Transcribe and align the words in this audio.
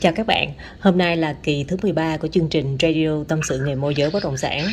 Chào 0.00 0.12
các 0.16 0.26
bạn, 0.26 0.52
hôm 0.80 0.98
nay 0.98 1.16
là 1.16 1.34
kỳ 1.42 1.64
thứ 1.68 1.76
13 1.82 2.16
của 2.16 2.28
chương 2.28 2.48
trình 2.48 2.76
Radio 2.82 3.24
Tâm 3.28 3.40
sự 3.48 3.58
nghề 3.58 3.74
môi 3.74 3.94
giới 3.94 4.10
bất 4.10 4.24
động 4.24 4.36
sản. 4.36 4.68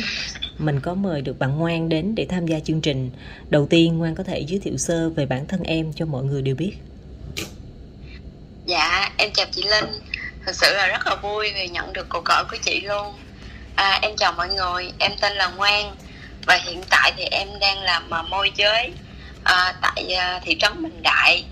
Mình 0.58 0.80
có 0.80 0.94
mời 0.94 1.22
được 1.22 1.38
bạn 1.38 1.58
Ngoan 1.58 1.88
đến 1.88 2.14
để 2.14 2.26
tham 2.28 2.46
gia 2.46 2.60
chương 2.60 2.80
trình. 2.80 3.10
Đầu 3.48 3.66
tiên 3.70 3.98
Ngoan 3.98 4.14
có 4.14 4.22
thể 4.22 4.40
giới 4.40 4.60
thiệu 4.60 4.76
sơ 4.76 5.10
về 5.10 5.26
bản 5.26 5.46
thân 5.46 5.62
em 5.62 5.92
cho 5.92 6.06
mọi 6.06 6.24
người 6.24 6.42
đều 6.42 6.54
biết. 6.54 6.72
Dạ, 8.66 9.10
em 9.16 9.30
chào 9.34 9.46
chị 9.50 9.62
Linh. 9.62 10.00
Thật 10.46 10.52
sự 10.54 10.66
là 10.74 10.86
rất 10.86 11.06
là 11.06 11.14
vui 11.14 11.52
vì 11.54 11.68
nhận 11.68 11.92
được 11.92 12.06
cuộc 12.08 12.24
gọi 12.24 12.44
của 12.50 12.56
chị 12.62 12.80
luôn. 12.80 13.14
À, 13.76 13.98
em 14.02 14.16
chào 14.16 14.32
mọi 14.32 14.48
người, 14.48 14.92
em 14.98 15.12
tên 15.20 15.32
là 15.32 15.48
Ngoan 15.48 15.96
và 16.46 16.60
hiện 16.64 16.80
tại 16.90 17.12
thì 17.16 17.24
em 17.24 17.48
đang 17.60 17.82
làm 17.82 18.30
môi 18.30 18.52
giới 18.56 18.92
à, 19.44 19.74
tại 19.82 20.14
à, 20.14 20.40
thị 20.44 20.56
trấn 20.58 20.82
Bình 20.82 21.02
Đại, 21.02 21.44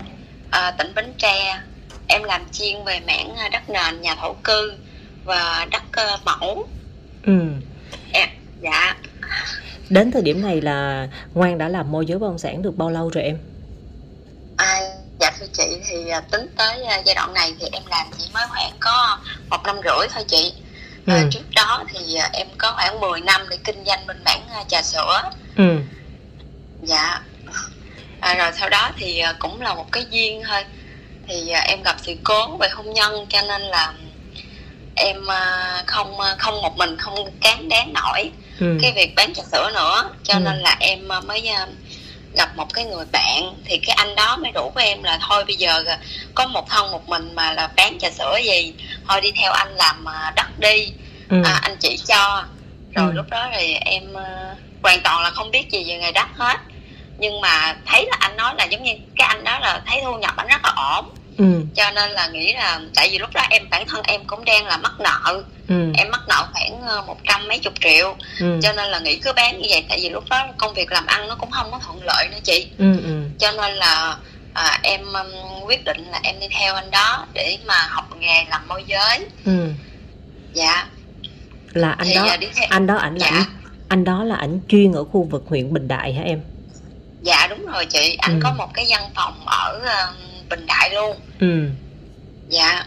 à, 0.51 0.71
tỉnh 0.71 0.91
Bến 0.95 1.13
Tre 1.17 1.61
em 2.07 2.23
làm 2.23 2.41
chuyên 2.51 2.83
về 2.85 2.99
mảng 2.99 3.35
à, 3.35 3.49
đất 3.49 3.69
nền 3.69 4.01
nhà 4.01 4.15
thổ 4.15 4.33
cư 4.43 4.73
và 5.25 5.67
đất 5.71 5.83
uh, 6.15 6.19
mẫu 6.25 6.67
Ừ. 7.23 7.33
em 8.13 8.29
dạ 8.61 8.95
Đến 9.89 10.11
thời 10.11 10.21
điểm 10.21 10.41
này 10.41 10.61
là 10.61 11.07
Ngoan 11.33 11.57
đã 11.57 11.67
làm 11.69 11.91
môi 11.91 12.05
giới 12.05 12.19
bất 12.19 12.27
động 12.27 12.37
sản 12.37 12.61
được 12.61 12.77
bao 12.77 12.89
lâu 12.89 13.09
rồi 13.09 13.23
em? 13.23 13.37
à, 14.57 14.79
dạ 15.19 15.31
thưa 15.39 15.45
chị 15.53 15.77
thì 15.89 16.09
à, 16.09 16.19
tính 16.31 16.47
tới 16.57 16.83
à, 16.83 17.01
giai 17.05 17.15
đoạn 17.15 17.33
này 17.33 17.53
thì 17.59 17.65
em 17.71 17.83
làm 17.89 18.07
chỉ 18.17 18.23
mới 18.33 18.43
khoảng 18.49 18.71
có 18.79 19.17
một 19.49 19.57
năm 19.65 19.75
rưỡi 19.75 20.07
thôi 20.13 20.23
chị 20.27 20.53
à, 21.07 21.15
Ừ. 21.15 21.29
trước 21.31 21.43
đó 21.55 21.83
thì 21.93 22.15
à, 22.15 22.29
em 22.33 22.47
có 22.57 22.71
khoảng 22.75 22.99
10 22.99 23.21
năm 23.21 23.41
để 23.49 23.57
kinh 23.63 23.83
doanh 23.85 24.05
bên 24.07 24.17
mảng 24.25 24.41
à, 24.53 24.63
trà 24.67 24.81
sữa 24.81 25.21
Ừ. 25.57 25.77
dạ 26.83 27.21
à, 28.19 28.33
rồi 28.35 28.51
sau 28.59 28.69
đó 28.69 28.91
thì 28.97 29.19
à, 29.19 29.33
cũng 29.39 29.61
là 29.61 29.73
một 29.73 29.91
cái 29.91 30.05
duyên 30.11 30.41
thôi 30.47 30.63
thì 31.27 31.49
à, 31.49 31.59
em 31.67 31.83
gặp 31.83 31.95
sự 32.01 32.15
cố 32.23 32.57
về 32.57 32.67
hôn 32.69 32.93
nhân 32.93 33.25
cho 33.29 33.41
nên 33.41 33.61
là 33.61 33.93
em 34.95 35.27
à, 35.31 35.83
không 35.87 36.19
à, 36.19 36.35
không 36.39 36.61
một 36.61 36.77
mình 36.77 36.97
không 36.97 37.15
cán 37.41 37.69
đáng 37.69 37.93
nổi 37.93 38.31
Ừ. 38.59 38.77
cái 38.81 38.91
việc 38.95 39.15
bán 39.15 39.33
trà 39.33 39.43
sữa 39.51 39.71
nữa 39.73 40.09
cho 40.23 40.33
Ừ. 40.33 40.39
nên 40.39 40.57
là 40.57 40.75
em 40.79 41.07
mới 41.27 41.49
gặp 42.33 42.49
một 42.57 42.73
cái 42.73 42.85
người 42.85 43.05
bạn 43.11 43.53
thì 43.65 43.77
cái 43.77 43.95
anh 43.99 44.15
đó 44.15 44.37
mới 44.37 44.51
rủ 44.55 44.71
với 44.75 44.85
em 44.87 45.03
là 45.03 45.19
thôi 45.29 45.43
bây 45.45 45.55
giờ 45.55 45.83
có 46.35 46.47
một 46.47 46.69
thân 46.69 46.91
một 46.91 47.09
mình 47.09 47.35
mà 47.35 47.53
là 47.53 47.67
bán 47.75 47.99
trà 47.99 48.09
sữa 48.11 48.37
gì 48.45 48.73
thôi 49.07 49.21
đi 49.21 49.31
theo 49.31 49.51
anh 49.51 49.75
làm 49.75 50.05
đất 50.35 50.59
đi 50.59 50.91
Ừ. 51.29 51.41
à, 51.45 51.59
anh 51.61 51.77
chỉ 51.79 51.97
cho 52.07 52.43
rồi 52.95 53.07
Ừ. 53.07 53.11
lúc 53.15 53.25
đó 53.29 53.47
thì 53.55 53.73
em 53.73 54.03
hoàn 54.83 55.01
toàn 55.03 55.21
là 55.21 55.29
không 55.29 55.51
biết 55.51 55.71
gì 55.71 55.83
về 55.87 55.97
nghề 55.97 56.11
đất 56.11 56.27
hết 56.37 56.57
nhưng 57.17 57.41
mà 57.41 57.75
thấy 57.85 58.05
là 58.11 58.17
anh 58.19 58.37
nói 58.37 58.53
là 58.57 58.65
giống 58.65 58.83
như 58.83 58.91
cái 59.15 59.27
anh 59.27 59.43
đó 59.43 59.59
là 59.59 59.81
thấy 59.85 60.01
thu 60.03 60.17
nhập 60.17 60.33
anh 60.37 60.47
rất 60.47 60.61
là 60.63 60.73
ổn 60.95 61.05
Ừ. 61.37 61.45
cho 61.75 61.91
nên 61.91 62.11
là 62.11 62.27
nghĩ 62.27 62.53
là 62.53 62.79
tại 62.95 63.09
vì 63.11 63.17
lúc 63.17 63.29
đó 63.33 63.41
em 63.49 63.69
bản 63.69 63.85
thân 63.87 64.01
em 64.07 64.21
cũng 64.27 64.45
đang 64.45 64.65
là 64.65 64.77
mắc 64.77 64.93
nợ 64.99 65.43
Ừ. 65.67 65.91
em 65.97 66.11
mắc 66.11 66.21
nợ 66.27 66.47
khoảng 66.53 66.81
ờ, 66.87 67.01
một 67.07 67.17
trăm 67.23 67.47
mấy 67.47 67.59
chục 67.59 67.73
triệu 67.81 68.15
Ừ. 68.39 68.59
cho 68.63 68.73
nên 68.73 68.89
là 68.91 68.99
nghĩ 68.99 69.17
cứ 69.17 69.33
bán 69.33 69.61
như 69.61 69.67
vậy 69.69 69.85
tại 69.89 69.99
vì 70.01 70.09
lúc 70.09 70.23
đó 70.29 70.47
công 70.57 70.73
việc 70.73 70.91
làm 70.91 71.05
ăn 71.05 71.27
nó 71.27 71.35
cũng 71.35 71.51
không 71.51 71.71
có 71.71 71.79
thuận 71.85 72.03
lợi 72.03 72.27
nữa 72.31 72.37
chị 72.43 72.67
Ừ. 72.77 72.93
Ừ. 73.03 73.23
cho 73.39 73.51
nên 73.51 73.73
là 73.73 74.17
à, 74.53 74.79
em 74.83 75.13
ừm, 75.13 75.27
quyết 75.65 75.83
định 75.85 76.03
là 76.11 76.19
em 76.23 76.39
đi 76.39 76.47
theo 76.59 76.75
anh 76.75 76.91
đó 76.91 77.25
để 77.33 77.57
mà 77.65 77.87
học 77.89 78.05
nghề 78.19 78.45
làm 78.49 78.67
môi 78.67 78.83
giới 78.87 79.25
Ừ. 79.45 79.69
dạ 80.53 80.85
Là 81.73 81.91
anh 81.91 82.07
thì 82.07 82.13
đó 82.15 82.37
đi 82.39 82.47
theo 82.55 82.67
anh 82.69 82.87
đó 82.87 82.95
ảnh 82.95 83.15
là 83.15 83.27
Dạ. 83.31 83.37
ảnh 83.37 83.43
anh 83.89 84.03
đó 84.03 84.23
là 84.23 84.35
ảnh 84.35 84.59
chuyên 84.69 84.91
ở 84.93 85.03
khu 85.03 85.23
vực 85.31 85.43
huyện 85.49 85.73
Bình 85.73 85.87
Đại 85.87 86.13
hả 86.13 86.23
em? 86.23 86.41
Dạ 87.21 87.47
đúng 87.49 87.65
rồi 87.65 87.85
chị, 87.85 88.15
anh 88.19 88.33
Ừ. 88.33 88.39
có 88.43 88.53
một 88.53 88.73
cái 88.73 88.85
văn 88.89 89.01
phòng 89.15 89.33
ở 89.45 89.79
ờ, 89.85 90.13
Bình 90.49 90.65
Đại 90.67 90.89
luôn. 90.93 91.15
Ừ. 91.39 91.69
Dạ. 92.49 92.85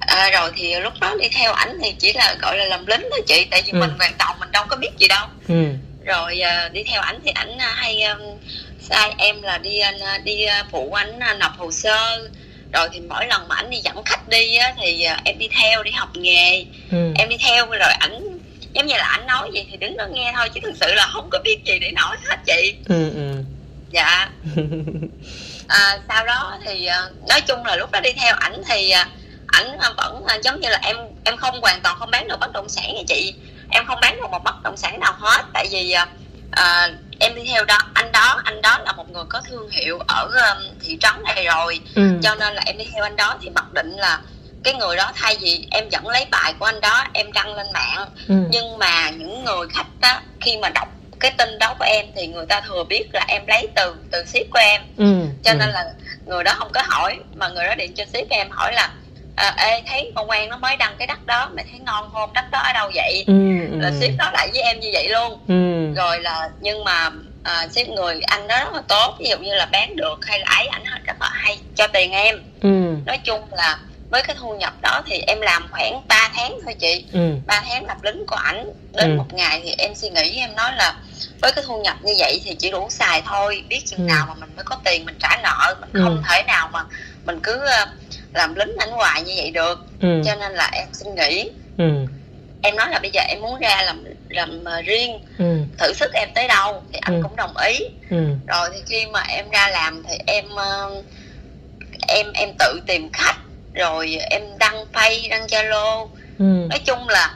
À, 0.00 0.30
rồi 0.30 0.50
thì 0.56 0.74
lúc 0.80 0.92
đó 1.00 1.14
đi 1.20 1.28
theo 1.28 1.52
ảnh 1.52 1.78
thì 1.82 1.92
chỉ 1.98 2.12
là 2.12 2.36
gọi 2.42 2.56
là 2.58 2.64
làm 2.64 2.86
lính 2.86 3.00
thôi 3.10 3.22
chị, 3.26 3.46
tại 3.50 3.62
vì 3.66 3.72
Ừ. 3.72 3.78
mình 3.78 3.90
hoàn 3.98 4.12
toàn 4.18 4.40
mình 4.40 4.50
đâu 4.52 4.64
có 4.68 4.76
biết 4.76 4.90
gì 4.98 5.08
đâu. 5.08 5.26
Ừ. 5.48 5.64
Rồi 6.04 6.40
ờ, 6.40 6.68
đi 6.68 6.84
theo 6.84 7.00
ảnh 7.02 7.18
thì 7.24 7.30
ảnh 7.34 7.58
ờ, 7.58 7.66
hay 7.74 8.00
ờ, 8.02 8.18
sai 8.80 9.14
em 9.18 9.42
là 9.42 9.58
đi 9.58 9.78
ờ, 9.78 10.18
đi 10.24 10.44
phụ 10.70 10.92
ảnh 10.92 11.18
nộp 11.38 11.52
hồ 11.58 11.70
sơ. 11.70 12.28
Rồi 12.72 12.88
thì 12.92 13.00
mỗi 13.00 13.26
lần 13.26 13.48
mà 13.48 13.54
ảnh 13.56 13.70
đi 13.70 13.76
dẫn 13.84 14.02
khách 14.04 14.28
đi 14.28 14.56
á, 14.56 14.74
thì 14.80 15.06
em 15.24 15.38
đi 15.38 15.48
theo 15.60 15.82
đi 15.82 15.90
học 15.90 16.08
nghề, 16.16 16.64
Ừ. 16.90 17.12
em 17.18 17.28
đi 17.28 17.36
theo 17.48 17.66
rồi 17.66 17.92
ảnh 18.00 18.38
giống 18.72 18.86
như 18.86 18.94
là 18.96 19.04
ảnh 19.04 19.26
nói 19.26 19.50
gì 19.54 19.66
thì 19.70 19.76
đứng 19.76 19.96
đó 19.96 20.06
nghe 20.12 20.32
thôi 20.36 20.48
chứ 20.54 20.60
thực 20.64 20.74
sự 20.80 20.94
là 20.94 21.06
không 21.06 21.28
có 21.30 21.38
biết 21.44 21.58
gì 21.64 21.78
để 21.78 21.90
nói 21.90 22.16
hết 22.24 22.36
chị. 22.46 22.74
Ừ. 22.88 23.10
Ừ. 23.14 23.42
Dạ. 23.90 24.28
à, 25.68 25.98
sau 26.08 26.26
đó 26.26 26.58
thì 26.64 26.86
à, 26.86 27.02
nói 27.28 27.40
chung 27.40 27.64
là 27.66 27.76
lúc 27.76 27.90
đó 27.90 28.00
đi 28.00 28.10
theo 28.12 28.34
ảnh 28.40 28.62
thì 28.68 28.90
à, 28.90 29.08
ảnh 29.46 29.78
à, 29.78 29.90
vẫn 29.96 30.24
giống 30.44 30.60
như 30.60 30.68
là 30.68 30.78
em 30.82 30.96
em 31.24 31.36
không 31.36 31.60
hoàn 31.60 31.80
toàn 31.82 31.96
không 31.98 32.10
bán 32.10 32.28
được 32.28 32.40
bất 32.40 32.52
động 32.52 32.68
sản 32.68 32.94
nha 32.94 33.02
chị 33.08 33.34
em 33.70 33.86
không 33.86 33.98
bán 34.00 34.16
được 34.16 34.30
một 34.30 34.44
bất 34.44 34.62
động 34.62 34.76
sản 34.76 35.00
nào 35.00 35.12
hết 35.18 35.44
tại 35.52 35.66
vì 35.70 35.94
à, 36.50 36.88
em 37.20 37.34
đi 37.34 37.42
theo 37.48 37.64
đó 37.64 37.78
anh 37.94 38.12
đó 38.12 38.40
anh 38.44 38.62
đó 38.62 38.78
là 38.84 38.92
một 38.92 39.10
người 39.10 39.24
có 39.28 39.40
thương 39.50 39.70
hiệu 39.70 39.98
ở 40.08 40.24
um, 40.24 40.64
thị 40.84 40.98
trấn 41.00 41.12
này 41.24 41.44
rồi 41.44 41.80
Ừ. 41.94 42.02
cho 42.22 42.34
nên 42.34 42.54
là 42.54 42.62
em 42.66 42.78
đi 42.78 42.84
theo 42.94 43.02
anh 43.04 43.16
đó 43.16 43.36
thì 43.42 43.50
mặc 43.50 43.72
định 43.72 43.90
là 43.96 44.20
cái 44.64 44.74
người 44.74 44.96
đó 44.96 45.12
thay 45.14 45.36
vì 45.40 45.66
em 45.70 45.88
vẫn 45.92 46.08
lấy 46.08 46.26
bài 46.30 46.54
của 46.58 46.64
anh 46.64 46.80
đó 46.80 47.04
em 47.12 47.32
đăng 47.32 47.54
lên 47.54 47.66
mạng 47.72 48.06
Ừ. 48.28 48.34
nhưng 48.50 48.78
mà 48.78 49.10
những 49.10 49.44
người 49.44 49.66
khách 49.74 49.86
á 50.00 50.22
khi 50.40 50.56
mà 50.56 50.68
đọc 50.68 50.88
cái 51.20 51.32
tin 51.38 51.58
đó 51.58 51.74
của 51.78 51.84
em 51.84 52.06
thì 52.16 52.26
người 52.26 52.46
ta 52.46 52.60
thừa 52.60 52.84
biết 52.84 53.04
là 53.12 53.24
em 53.28 53.46
lấy 53.46 53.68
từ 53.76 53.94
từ 54.10 54.24
ship 54.24 54.50
của 54.50 54.58
em 54.58 54.80
Ừ. 54.96 55.04
cho 55.44 55.50
Ừ. 55.52 55.56
nên 55.58 55.68
là 55.68 55.84
người 56.26 56.44
đó 56.44 56.52
không 56.58 56.70
có 56.72 56.82
hỏi 56.86 57.16
mà 57.34 57.48
người 57.48 57.64
đó 57.66 57.74
điện 57.74 57.92
cho 57.96 58.04
ship 58.04 58.28
em 58.30 58.50
hỏi 58.50 58.72
là 58.72 58.90
à, 59.36 59.54
ê 59.58 59.82
thấy 59.86 60.12
con 60.14 60.30
quan 60.30 60.48
nó 60.48 60.56
mới 60.56 60.76
đăng 60.76 60.94
cái 60.98 61.06
đất 61.06 61.26
đó 61.26 61.50
mày 61.54 61.64
thấy 61.70 61.80
ngon 61.80 62.10
không 62.12 62.32
đất 62.32 62.44
đó 62.50 62.58
ở 62.58 62.72
đâu 62.72 62.90
vậy 62.94 63.24
Ừ. 63.26 63.34
là 63.80 63.90
ship 63.90 64.10
nói 64.18 64.30
lại 64.32 64.48
với 64.52 64.62
em 64.62 64.80
như 64.80 64.90
vậy 64.92 65.08
luôn 65.08 65.38
Ừ. 65.48 65.94
rồi 65.96 66.20
là 66.20 66.50
nhưng 66.60 66.84
mà 66.84 67.10
à, 67.44 67.66
ship 67.68 67.88
người 67.88 68.20
anh 68.26 68.48
đó 68.48 68.58
rất 68.64 68.72
là 68.74 68.82
tốt 68.88 69.16
ví 69.20 69.26
dụ 69.30 69.38
như 69.38 69.54
là 69.54 69.66
bán 69.66 69.96
được 69.96 70.18
hay 70.26 70.38
là 70.40 70.46
ấy 70.56 70.66
ảnh 70.66 70.84
rất 71.04 71.16
là 71.20 71.28
hay 71.32 71.58
cho 71.76 71.86
tiền 71.86 72.12
em 72.12 72.42
Ừ. 72.60 72.68
nói 73.06 73.18
chung 73.24 73.40
là 73.52 73.78
với 74.14 74.22
cái 74.22 74.36
thu 74.40 74.54
nhập 74.56 74.74
đó 74.82 75.02
thì 75.06 75.18
em 75.26 75.40
làm 75.40 75.66
khoảng 75.70 76.00
3 76.08 76.30
tháng 76.36 76.58
thôi 76.64 76.74
chị 76.78 77.04
Ừ. 77.12 77.20
3 77.46 77.62
tháng 77.68 77.86
lập 77.86 77.96
lính 78.02 78.26
của 78.26 78.36
ảnh 78.36 78.64
đến 78.92 79.10
Ừ. 79.10 79.16
một 79.16 79.34
ngày 79.34 79.60
thì 79.64 79.74
em 79.78 79.94
suy 79.94 80.08
nghĩ 80.10 80.36
em 80.36 80.54
nói 80.56 80.72
là 80.76 80.94
với 81.42 81.52
cái 81.52 81.64
thu 81.66 81.82
nhập 81.82 81.96
như 82.02 82.12
vậy 82.18 82.40
thì 82.44 82.54
chỉ 82.54 82.70
đủ 82.70 82.86
xài 82.90 83.22
thôi 83.26 83.64
biết 83.68 83.80
chừng 83.86 84.00
Ừ. 84.00 84.04
nào 84.04 84.26
mà 84.28 84.34
mình 84.34 84.50
mới 84.56 84.64
có 84.64 84.76
tiền 84.84 85.04
mình 85.04 85.16
trả 85.20 85.36
nợ 85.42 85.74
mình 85.80 85.90
Ừ. 85.92 86.00
không 86.04 86.22
thể 86.28 86.42
nào 86.46 86.68
mà 86.72 86.84
mình 87.24 87.40
cứ 87.42 87.58
ờ, 87.66 87.86
làm 88.34 88.54
lính 88.54 88.76
ảnh 88.78 88.90
hoài 88.90 89.22
như 89.22 89.32
vậy 89.36 89.50
được 89.50 89.78
Ừ. 90.00 90.22
cho 90.24 90.34
nên 90.34 90.52
là 90.52 90.70
em 90.72 90.88
xin 90.92 91.14
nghỉ 91.14 91.50
Ừ. 91.78 91.84
em 92.62 92.76
nói 92.76 92.86
là 92.90 92.98
bây 92.98 93.10
giờ 93.10 93.20
em 93.28 93.40
muốn 93.40 93.58
ra 93.60 93.82
làm 93.82 94.04
làm 94.28 94.64
ờ, 94.64 94.82
riêng 94.82 95.18
Ừ. 95.38 95.44
thử 95.78 95.92
sức 95.92 96.12
em 96.12 96.28
tới 96.34 96.48
đâu 96.48 96.82
thì 96.92 96.98
anh 97.02 97.14
Ừ. 97.16 97.20
cũng 97.22 97.36
đồng 97.36 97.56
ý 97.56 97.78
Ừ. 98.10 98.16
rồi 98.46 98.68
thì 98.72 98.78
khi 98.86 99.06
mà 99.06 99.20
em 99.28 99.50
ra 99.50 99.68
làm 99.68 100.02
thì 100.08 100.16
em 100.26 100.44
ờ, 100.56 101.02
em 102.08 102.32
em 102.32 102.48
tự 102.58 102.80
tìm 102.86 103.08
khách 103.12 103.36
rồi 103.74 104.16
em 104.30 104.42
đăng 104.58 104.84
pay 104.92 105.26
đăng 105.30 105.46
zalo 105.46 106.08
Ừ. 106.38 106.44
nói 106.70 106.78
chung 106.86 107.08
là 107.08 107.34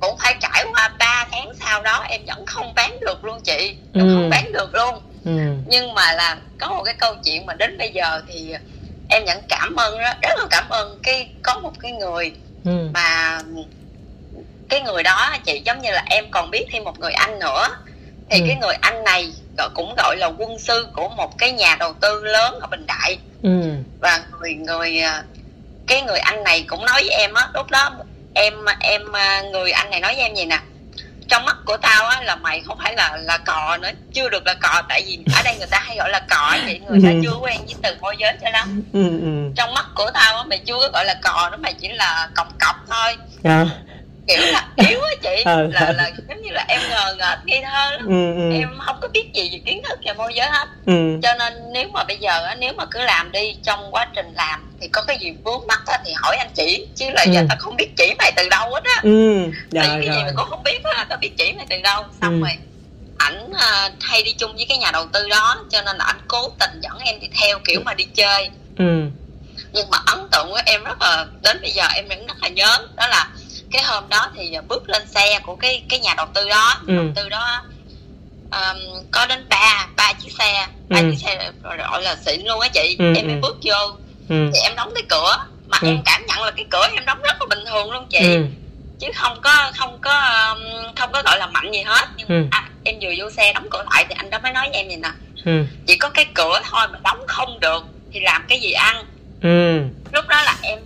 cũng 0.00 0.16
phải 0.18 0.34
trải 0.40 0.64
qua 0.74 0.88
3 0.98 1.28
tháng 1.32 1.52
sau 1.60 1.82
đó 1.82 2.04
em 2.08 2.20
vẫn 2.26 2.46
không 2.46 2.74
bán 2.74 3.00
được 3.00 3.24
luôn 3.24 3.40
chị 3.44 3.74
Ừ. 3.94 4.00
không 4.14 4.30
bán 4.30 4.52
được 4.52 4.74
luôn 4.74 5.00
Ừ. 5.24 5.32
nhưng 5.66 5.94
mà 5.94 6.12
là 6.12 6.36
có 6.60 6.68
một 6.68 6.82
cái 6.84 6.94
câu 6.98 7.14
chuyện 7.24 7.46
mà 7.46 7.54
đến 7.54 7.78
bây 7.78 7.90
giờ 7.90 8.22
thì 8.28 8.54
em 9.10 9.24
vẫn 9.26 9.38
cảm 9.48 9.76
ơn 9.76 9.98
đó 9.98 10.12
rất 10.22 10.38
là 10.38 10.46
cảm 10.50 10.68
ơn 10.68 10.98
cái 11.02 11.28
có 11.42 11.58
một 11.60 11.72
cái 11.80 11.92
người 11.92 12.32
Ừ. 12.64 12.88
mà 12.94 13.38
cái 14.68 14.80
người 14.80 15.02
đó 15.02 15.36
chị 15.44 15.62
giống 15.64 15.82
như 15.82 15.90
là 15.90 16.04
em 16.10 16.24
còn 16.30 16.50
biết 16.50 16.64
thêm 16.72 16.84
một 16.84 17.00
người 17.00 17.12
anh 17.12 17.38
nữa 17.38 17.68
thì 18.30 18.40
Ừ. 18.40 18.44
cái 18.48 18.56
người 18.60 18.74
anh 18.80 19.04
này 19.04 19.32
cũng 19.74 19.94
gọi 19.96 20.16
là 20.16 20.26
quân 20.26 20.58
sư 20.58 20.86
của 20.96 21.08
một 21.08 21.38
cái 21.38 21.52
nhà 21.52 21.76
đầu 21.80 21.92
tư 22.00 22.24
lớn 22.24 22.58
ở 22.60 22.66
Bình 22.66 22.86
Đại 22.86 23.18
Ừ. 23.42 23.50
và 24.00 24.20
người 24.40 24.54
người 24.54 25.00
à, 25.00 25.22
cái 25.88 26.02
người 26.02 26.18
anh 26.18 26.44
này 26.44 26.64
cũng 26.68 26.84
nói 26.86 27.02
với 27.02 27.10
em 27.10 27.34
á 27.34 27.48
lúc 27.54 27.70
đó 27.70 27.90
em 28.34 28.54
em 28.80 29.12
à, 29.12 29.42
người 29.52 29.70
anh 29.70 29.90
này 29.90 30.00
nói 30.00 30.14
với 30.14 30.22
em 30.24 30.34
gì 30.34 30.44
nè 30.44 30.58
trong 31.28 31.44
mắt 31.44 31.56
của 31.64 31.76
tao 31.76 32.06
á 32.06 32.20
là 32.22 32.36
mày 32.36 32.62
không 32.66 32.78
phải 32.82 32.94
là 32.96 33.16
là 33.22 33.38
cò 33.38 33.76
nữa 33.76 33.90
chưa 34.14 34.28
được 34.28 34.46
là 34.46 34.54
cò 34.54 34.82
tại 34.88 35.02
vì 35.06 35.18
ở 35.36 35.42
đây 35.44 35.56
người 35.58 35.66
ta 35.70 35.78
hay 35.78 35.96
gọi 35.96 36.10
là 36.10 36.20
cò 36.30 36.56
vậy 36.66 36.80
người 36.90 37.00
ta 37.04 37.08
Ừ. 37.10 37.20
chưa 37.22 37.36
quen 37.40 37.56
với 37.66 37.74
từ 37.82 37.96
môi 38.00 38.16
giới 38.18 38.32
cho 38.42 38.50
lắm 38.50 38.82
Ừ. 38.92 39.02
Ừ. 39.20 39.52
trong 39.56 39.74
mắt 39.74 39.86
của 39.94 40.10
tao 40.14 40.36
á 40.36 40.42
mày 40.44 40.58
chưa 40.58 40.78
có 40.80 40.88
gọi 40.92 41.04
là 41.04 41.14
cò 41.22 41.48
nữa 41.50 41.56
mày 41.60 41.72
chỉ 41.74 41.88
là 41.88 42.28
cọc 42.34 42.48
cọc 42.60 42.76
thôi 42.90 43.16
À. 43.44 43.66
kiểu 44.28 44.40
là 44.52 44.68
yếu 44.88 45.00
á 45.02 45.10
chị 45.22 45.42
Ừ. 45.44 45.66
là 45.72 45.92
là 45.96 46.10
giống 46.28 46.42
như 46.42 46.50
là 46.50 46.64
em 46.68 46.80
ngờ 46.90 47.14
ngợt 47.18 47.38
nghi 47.46 47.60
thơ 47.64 47.90
lắm 47.90 48.06
Ừ. 48.08 48.34
Ừ. 48.36 48.52
em 48.60 48.78
không 48.86 48.96
có 49.02 49.08
biết 49.08 49.30
gì 49.34 49.50
về 49.52 49.58
kiến 49.66 49.82
thức 49.88 49.98
về 50.06 50.12
môi 50.12 50.32
giới 50.34 50.48
hết 50.50 50.68
Ừ. 50.86 51.18
cho 51.22 51.34
nên 51.38 51.72
nếu 51.72 51.88
mà 51.92 52.04
bây 52.04 52.16
giờ 52.16 52.44
á, 52.46 52.54
nếu 52.54 52.72
mà 52.72 52.84
cứ 52.90 53.00
làm 53.00 53.32
đi 53.32 53.56
trong 53.64 53.90
quá 53.94 54.06
trình 54.16 54.32
làm 54.34 54.64
thì 54.80 54.88
có 54.88 55.02
cái 55.02 55.18
gì 55.18 55.32
vướng 55.44 55.66
mắt 55.66 55.80
á, 55.86 55.98
thì 56.04 56.12
hỏi 56.16 56.36
anh 56.36 56.50
chỉ 56.54 56.86
chứ 56.96 57.10
là 57.10 57.22
giờ 57.24 57.40
Ừ. 57.40 57.46
tao 57.48 57.58
không 57.60 57.76
biết 57.76 57.88
chỉ 57.96 58.14
mày 58.18 58.32
từ 58.36 58.48
đâu 58.48 58.70
hết 58.74 58.84
á 58.84 59.00
Ừ. 59.02 59.38
tại 59.74 59.88
Rồi 59.88 60.00
vì 60.00 60.06
cái 60.06 60.14
gì 60.16 60.22
rồi. 60.22 60.22
mày 60.22 60.32
cũng 60.36 60.46
không 60.50 60.62
biết 60.62 60.78
á 60.84 61.06
tao 61.08 61.18
biết 61.18 61.30
chỉ 61.38 61.52
mày 61.52 61.66
từ 61.70 61.76
đâu 61.82 62.04
xong 62.20 62.34
Ừ. 62.34 62.40
rồi 62.40 62.56
ảnh 63.18 63.52
à, 63.58 63.90
hay 64.00 64.22
đi 64.22 64.32
chung 64.32 64.56
với 64.56 64.66
cái 64.68 64.78
nhà 64.78 64.90
đầu 64.92 65.06
tư 65.12 65.28
đó 65.28 65.56
cho 65.70 65.82
nên 65.82 65.96
là 65.96 66.04
anh 66.04 66.20
cố 66.28 66.52
tình 66.58 66.80
dẫn 66.80 66.98
em 66.98 67.20
đi 67.20 67.26
theo 67.42 67.58
kiểu 67.64 67.80
mà 67.84 67.94
đi 67.94 68.04
chơi 68.04 68.48
Ừ. 68.78 69.02
nhưng 69.72 69.90
mà 69.90 69.98
ấn 70.06 70.18
tượng 70.32 70.50
của 70.50 70.60
em 70.66 70.84
rất 70.84 71.02
là 71.02 71.26
đến 71.42 71.58
bây 71.62 71.70
giờ 71.70 71.84
em 71.94 72.08
vẫn 72.08 72.26
rất 72.26 72.36
là 72.42 72.48
nhớ 72.48 72.78
đó 72.96 73.06
là 73.08 73.26
cái 73.72 73.82
hôm 73.82 74.04
đó 74.08 74.30
thì 74.36 74.56
bước 74.68 74.88
lên 74.88 75.06
xe 75.08 75.38
của 75.42 75.56
cái 75.56 75.82
cái 75.88 76.00
nhà 76.00 76.14
đầu 76.16 76.26
tư 76.34 76.48
đó. 76.48 76.74
Ừ. 76.86 76.94
đầu 76.96 77.06
tư 77.14 77.28
đó 77.28 77.62
um, 78.50 78.78
có 79.10 79.26
đến 79.26 79.46
ba 79.48 79.86
ba 79.96 80.12
chiếc 80.12 80.32
xe. 80.38 80.66
Ba 80.88 80.98
Ừ. 80.98 81.10
chiếc 81.10 81.18
xe 81.26 81.50
gọi 81.62 82.02
là 82.02 82.16
xịn 82.26 82.40
luôn 82.46 82.60
á 82.60 82.68
chị. 82.68 82.96
Ừ, 82.98 83.14
em 83.16 83.26
mới 83.26 83.34
ừ. 83.34 83.40
bước 83.42 83.56
vô. 83.62 83.96
Ừ. 84.28 84.50
Thì 84.54 84.60
em 84.62 84.72
đóng 84.76 84.92
cái 84.94 85.02
cửa. 85.08 85.36
Mà 85.68 85.78
Ừ. 85.80 85.88
em 85.88 86.02
cảm 86.04 86.26
nhận 86.26 86.38
là 86.42 86.50
cái 86.50 86.64
cửa 86.70 86.88
em 86.94 87.04
đóng 87.06 87.22
rất 87.22 87.36
là 87.40 87.46
bình 87.50 87.64
thường 87.66 87.90
luôn 87.92 88.06
chị. 88.10 88.18
Ừ. 88.34 88.44
Chứ 89.00 89.06
không 89.14 89.40
có 89.40 89.70
không 89.78 89.98
có 90.00 90.20
không 90.96 91.12
có 91.12 91.22
gọi 91.24 91.38
là 91.38 91.46
mạnh 91.46 91.70
gì 91.72 91.82
hết. 91.82 92.08
Nhưng 92.16 92.28
Ừ. 92.28 92.46
à, 92.50 92.68
em 92.84 92.94
vừa 93.00 93.10
vô 93.18 93.30
xe 93.30 93.52
đóng 93.52 93.66
cửa 93.70 93.84
lại 93.90 94.04
thì 94.08 94.14
anh 94.18 94.30
đó 94.30 94.38
mới 94.42 94.52
nói 94.52 94.68
với 94.70 94.78
em 94.78 94.86
vậy 94.88 94.96
nè. 94.96 95.10
Ừ. 95.44 95.64
Chỉ 95.86 95.96
có 95.96 96.08
cái 96.08 96.26
cửa 96.34 96.60
thôi 96.70 96.86
mà 96.92 96.98
đóng 97.04 97.20
không 97.28 97.60
được 97.60 97.84
thì 98.12 98.20
làm 98.20 98.44
cái 98.48 98.60
gì 98.60 98.72
ăn? 98.72 99.04
Ừ. 99.42 99.80
Lúc 100.12 100.28
đó 100.28 100.42
là 100.42 100.56
em 100.62 100.78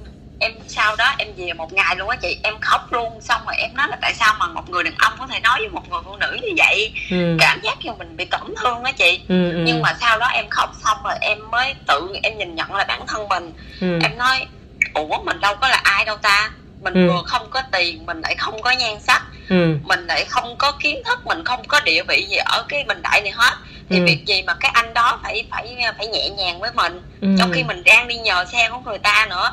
em 0.42 0.52
sau 0.68 0.96
đó 0.96 1.14
em 1.18 1.28
về 1.36 1.52
một 1.52 1.72
ngày 1.72 1.96
luôn 1.96 2.08
á 2.08 2.16
chị 2.16 2.36
em 2.42 2.54
khóc 2.60 2.92
luôn. 2.92 3.20
Xong 3.20 3.40
rồi 3.46 3.54
em 3.58 3.70
nói 3.76 3.88
là 3.90 3.96
tại 4.00 4.14
sao 4.14 4.34
mà 4.38 4.46
một 4.46 4.70
người 4.70 4.82
đàn 4.84 4.94
ông 4.98 5.12
có 5.18 5.26
thể 5.26 5.40
nói 5.40 5.58
với 5.58 5.68
một 5.68 5.88
người 5.90 6.00
phụ 6.04 6.16
nữ 6.16 6.36
như 6.42 6.48
vậy? 6.56 6.92
Ừ. 7.10 7.36
Cảm 7.40 7.60
giác 7.62 7.78
như 7.84 7.92
mình 7.92 8.16
bị 8.16 8.24
tổn 8.24 8.54
thương 8.62 8.84
á 8.84 8.92
chị. 8.92 9.20
Ừ 9.28 9.50
ừ. 9.52 9.62
Nhưng 9.66 9.82
mà 9.82 9.96
sau 10.00 10.18
đó 10.18 10.26
em 10.26 10.44
khóc 10.50 10.70
xong 10.84 10.98
rồi 11.04 11.14
em 11.20 11.50
mới 11.50 11.74
tự 11.86 12.08
em 12.22 12.38
nhìn 12.38 12.54
nhận 12.54 12.74
lại 12.74 12.84
bản 12.88 13.06
thân 13.06 13.28
mình. 13.28 13.52
Ừ. 13.80 13.98
Em 14.02 14.18
nói 14.18 14.46
ủa 14.94 15.22
mình 15.24 15.40
đâu 15.40 15.54
có 15.60 15.68
là 15.68 15.80
ai 15.84 16.04
đâu 16.04 16.16
ta? 16.16 16.50
Mình 16.82 16.94
Ừ. 16.94 17.08
vừa 17.12 17.22
không 17.26 17.50
có 17.50 17.62
tiền 17.72 18.06
mình 18.06 18.20
lại 18.20 18.34
không 18.38 18.62
có 18.62 18.70
nhan 18.70 19.00
sắc. 19.00 19.22
Ừ. 19.48 19.76
Mình 19.84 20.06
lại 20.06 20.24
không 20.24 20.56
có 20.58 20.72
kiến 20.72 21.02
thức 21.04 21.26
mình 21.26 21.44
không 21.44 21.64
có 21.68 21.80
địa 21.80 22.02
vị 22.08 22.26
gì 22.30 22.36
ở 22.36 22.64
cái 22.68 22.84
bình 22.88 23.02
đại 23.02 23.20
này 23.20 23.32
hết. 23.32 23.54
Thì 23.88 23.98
Ừ. 23.98 24.04
việc 24.06 24.26
gì 24.26 24.42
mà 24.42 24.54
cái 24.60 24.70
anh 24.74 24.94
đó 24.94 25.20
phải 25.22 25.44
phải 25.50 25.76
phải 25.98 26.06
nhẹ 26.06 26.28
nhàng 26.28 26.60
với 26.60 26.70
mình? 26.74 27.00
Ừ. 27.20 27.28
Trong 27.38 27.52
khi 27.52 27.62
mình 27.64 27.82
đang 27.84 28.08
đi 28.08 28.16
nhờ 28.16 28.44
xe 28.52 28.68
của 28.70 28.78
người 28.84 28.98
ta 28.98 29.26
nữa 29.30 29.52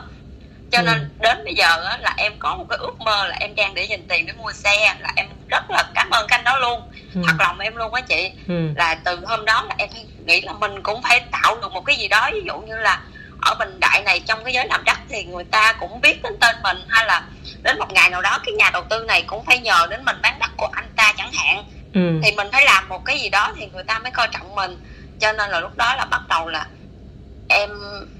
cho 0.72 0.78
Ừ. 0.80 0.84
nên 0.86 1.10
đến 1.20 1.38
bây 1.44 1.54
giờ 1.56 1.84
á, 1.86 1.98
là 2.02 2.14
em 2.18 2.34
có 2.40 2.56
một 2.56 2.66
cái 2.70 2.78
ước 2.82 3.00
mơ 3.00 3.28
là 3.28 3.36
em 3.40 3.56
đang 3.56 3.74
để 3.74 3.84
dành 3.84 4.08
tiền 4.08 4.26
để 4.26 4.34
mua 4.34 4.52
xe 4.52 4.96
là 5.00 5.14
em 5.16 5.26
rất 5.50 5.64
là 5.70 5.84
cảm 5.96 6.10
ơn 6.10 6.28
cái 6.28 6.38
anh 6.38 6.44
đó 6.44 6.58
luôn. 6.60 6.82
Ừ. 7.16 7.22
Thật 7.28 7.34
lòng 7.40 7.60
em 7.60 7.76
luôn 7.76 7.94
á 7.94 8.02
chị. 8.02 8.32
Ừ. 8.48 8.70
Là 8.76 8.96
từ 9.04 9.20
hôm 9.26 9.46
đó 9.46 9.64
là 9.70 9.76
em 9.78 9.90
nghĩ 10.26 10.42
là 10.42 10.54
mình 10.54 10.84
cũng 10.84 11.02
phải 11.02 11.20
tạo 11.32 11.56
được 11.62 11.72
một 11.72 11.86
cái 11.86 11.96
gì 11.96 12.08
đó 12.08 12.30
ví 12.34 12.42
dụ 12.46 12.60
như 12.60 12.76
là 12.76 13.02
ở 13.42 13.56
bình 13.60 13.80
đại 13.80 14.02
này 14.06 14.20
trong 14.20 14.44
cái 14.44 14.54
giới 14.54 14.68
làm 14.68 14.84
đất 14.84 14.98
thì 15.10 15.24
người 15.24 15.44
ta 15.44 15.74
cũng 15.80 16.02
biết 16.02 16.24
đến 16.24 16.34
tên 16.42 16.56
mình 16.64 16.78
hay 16.90 17.06
là 17.06 17.22
đến 17.64 17.80
một 17.80 17.92
ngày 17.92 18.10
nào 18.10 18.22
đó 18.22 18.40
cái 18.46 18.54
nhà 18.54 18.70
đầu 18.74 18.84
tư 18.90 19.04
này 19.08 19.22
cũng 19.28 19.46
phải 19.46 19.60
nhờ 19.60 19.88
đến 19.90 20.06
mình 20.06 20.18
bán 20.22 20.40
đất 20.40 20.50
của 20.58 20.70
anh 20.74 20.90
ta 20.96 21.14
chẳng 21.18 21.32
hạn. 21.34 21.64
Ừ. 21.94 22.20
Thì 22.24 22.32
mình 22.32 22.48
phải 22.52 22.66
làm 22.66 22.90
một 22.90 23.06
cái 23.06 23.20
gì 23.20 23.30
đó 23.30 23.52
thì 23.58 23.68
người 23.74 23.84
ta 23.84 24.00
mới 24.00 24.12
coi 24.12 24.28
trọng 24.32 24.56
mình. 24.56 24.78
Cho 25.20 25.32
nên 25.32 25.50
là 25.50 25.60
lúc 25.60 25.78
đó 25.78 25.96
là 25.96 26.06
bắt 26.06 26.22
đầu 26.30 26.48
là 26.48 26.66
em 27.50 27.70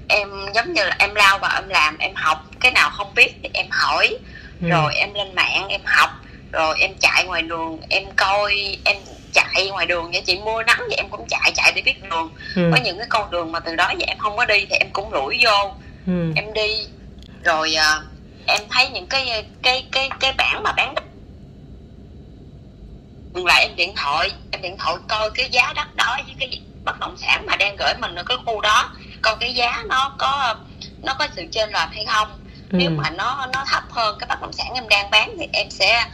em 0.08 0.28
giống 0.54 0.72
như 0.72 0.84
là 0.84 0.96
em 0.98 1.14
lao 1.14 1.38
vào 1.38 1.50
em 1.54 1.68
làm 1.68 1.98
em 1.98 2.14
học. 2.14 2.44
Cái 2.60 2.72
nào 2.72 2.90
không 2.90 3.14
biết 3.14 3.34
thì 3.42 3.50
em 3.54 3.66
hỏi. 3.70 4.16
Ừ. 4.62 4.68
rồi 4.68 4.94
em 4.94 5.14
lên 5.14 5.34
mạng 5.34 5.68
em 5.68 5.80
học. 5.84 6.10
Rồi 6.52 6.76
em 6.80 6.90
chạy 7.00 7.24
ngoài 7.24 7.42
đường 7.42 7.80
em 7.88 8.04
coi 8.16 8.78
em 8.84 8.96
chạy 9.32 9.68
ngoài 9.70 9.86
đường 9.86 10.10
vậy. 10.12 10.22
Chị 10.26 10.38
mưa 10.44 10.62
nắng 10.62 10.82
thì 10.90 10.96
em 10.96 11.08
cũng 11.08 11.26
chạy 11.28 11.52
chạy 11.54 11.72
để 11.74 11.82
biết 11.82 12.02
đường. 12.02 12.30
Ừ. 12.56 12.70
Có 12.72 12.78
những 12.84 12.98
cái 12.98 13.06
con 13.10 13.30
đường 13.30 13.52
mà 13.52 13.60
từ 13.60 13.76
đó 13.76 13.92
giờ 13.98 14.04
em 14.08 14.18
không 14.18 14.36
có 14.36 14.44
đi 14.44 14.66
thì 14.70 14.76
em 14.80 14.88
cũng 14.92 15.10
rủi 15.12 15.38
vô. 15.44 15.74
Ừ. 16.06 16.32
Em 16.36 16.52
đi. 16.54 16.86
Rồi 17.44 17.74
à, 17.74 18.00
em 18.46 18.60
thấy 18.70 18.88
những 18.88 19.06
cái 19.06 19.44
cái 19.62 19.86
cái 19.92 20.10
cái 20.20 20.32
bảng 20.32 20.62
mà 20.62 20.72
bán 20.72 20.94
đất. 20.94 21.04
Lại 23.34 23.62
em 23.62 23.76
điện 23.76 23.92
thoại. 23.96 24.30
Em 24.52 24.62
điện 24.62 24.76
thoại 24.78 24.96
coi 25.08 25.30
cái 25.30 25.48
giá 25.50 25.72
đất 25.76 25.96
đó 25.96 26.16
với 26.26 26.34
cái 26.40 26.60
bất 26.84 27.00
động 27.00 27.16
sản 27.18 27.46
mà 27.46 27.56
đang 27.56 27.76
gửi 27.76 27.94
mình 27.98 28.14
ở 28.14 28.22
cái 28.22 28.36
khu 28.46 28.60
đó 28.60 28.90
cái 29.40 29.54
giá 29.54 29.82
nó 29.88 30.14
có 30.18 30.54
nó 31.02 31.14
có 31.18 31.26
sự 31.36 31.44
chênh 31.52 31.68
lệch 31.68 31.88
hay 31.92 32.04
không. 32.08 32.28
Ừ. 32.72 32.76
Nếu 32.78 32.90
mà 32.90 33.10
nó 33.10 33.46
nó 33.52 33.64
thấp 33.72 33.82
hơn 33.90 34.16
cái 34.18 34.26
bất 34.28 34.40
động 34.42 34.52
sản 34.52 34.66
em 34.74 34.88
đang 34.88 35.10
bán 35.10 35.34
thì 35.38 35.46
em 35.52 35.70
sẽ 35.70 36.04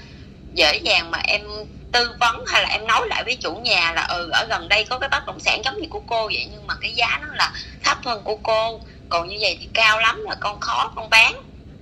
dễ 0.55 0.77
dàng 0.83 1.11
mà 1.11 1.19
em 1.19 1.41
tư 1.93 2.15
vấn 2.21 2.45
hay 2.47 2.63
là 2.63 2.69
em 2.69 2.87
nói 2.87 3.09
lại 3.09 3.25
với 3.25 3.37
chủ 3.37 3.55
nhà 3.55 3.93
là 3.93 4.03
ừ 4.03 4.31
ở 4.33 4.47
gần 4.49 4.69
đây 4.69 4.85
có 4.85 4.99
cái 4.99 5.09
bất 5.09 5.27
động 5.27 5.41
sản 5.41 5.63
giống 5.65 5.81
như 5.81 5.89
của 5.91 6.03
cô 6.07 6.27
vậy 6.27 6.49
nhưng 6.53 6.67
mà 6.67 6.75
cái 6.81 6.93
giá 6.93 7.21
nó 7.23 7.35
là 7.35 7.53
thấp 7.85 7.99
hơn 8.05 8.21
của 8.25 8.37
cô. 8.43 8.81
Còn 9.09 9.29
như 9.29 9.37
vậy 9.41 9.57
thì 9.61 9.69
cao 9.75 10.01
lắm 10.01 10.21
là 10.25 10.35
con 10.41 10.61
khó 10.61 10.93
con 10.97 11.11
bán. 11.11 11.35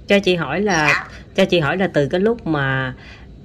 Cho 0.08 0.18
chị 0.18 0.34
hỏi 0.36 0.60
là 0.60 0.88
Dạ. 0.88 1.06
cho 1.36 1.44
chị 1.44 1.60
hỏi 1.60 1.76
là 1.76 1.88
từ 1.94 2.08
cái 2.10 2.20
lúc 2.20 2.46
mà 2.46 2.94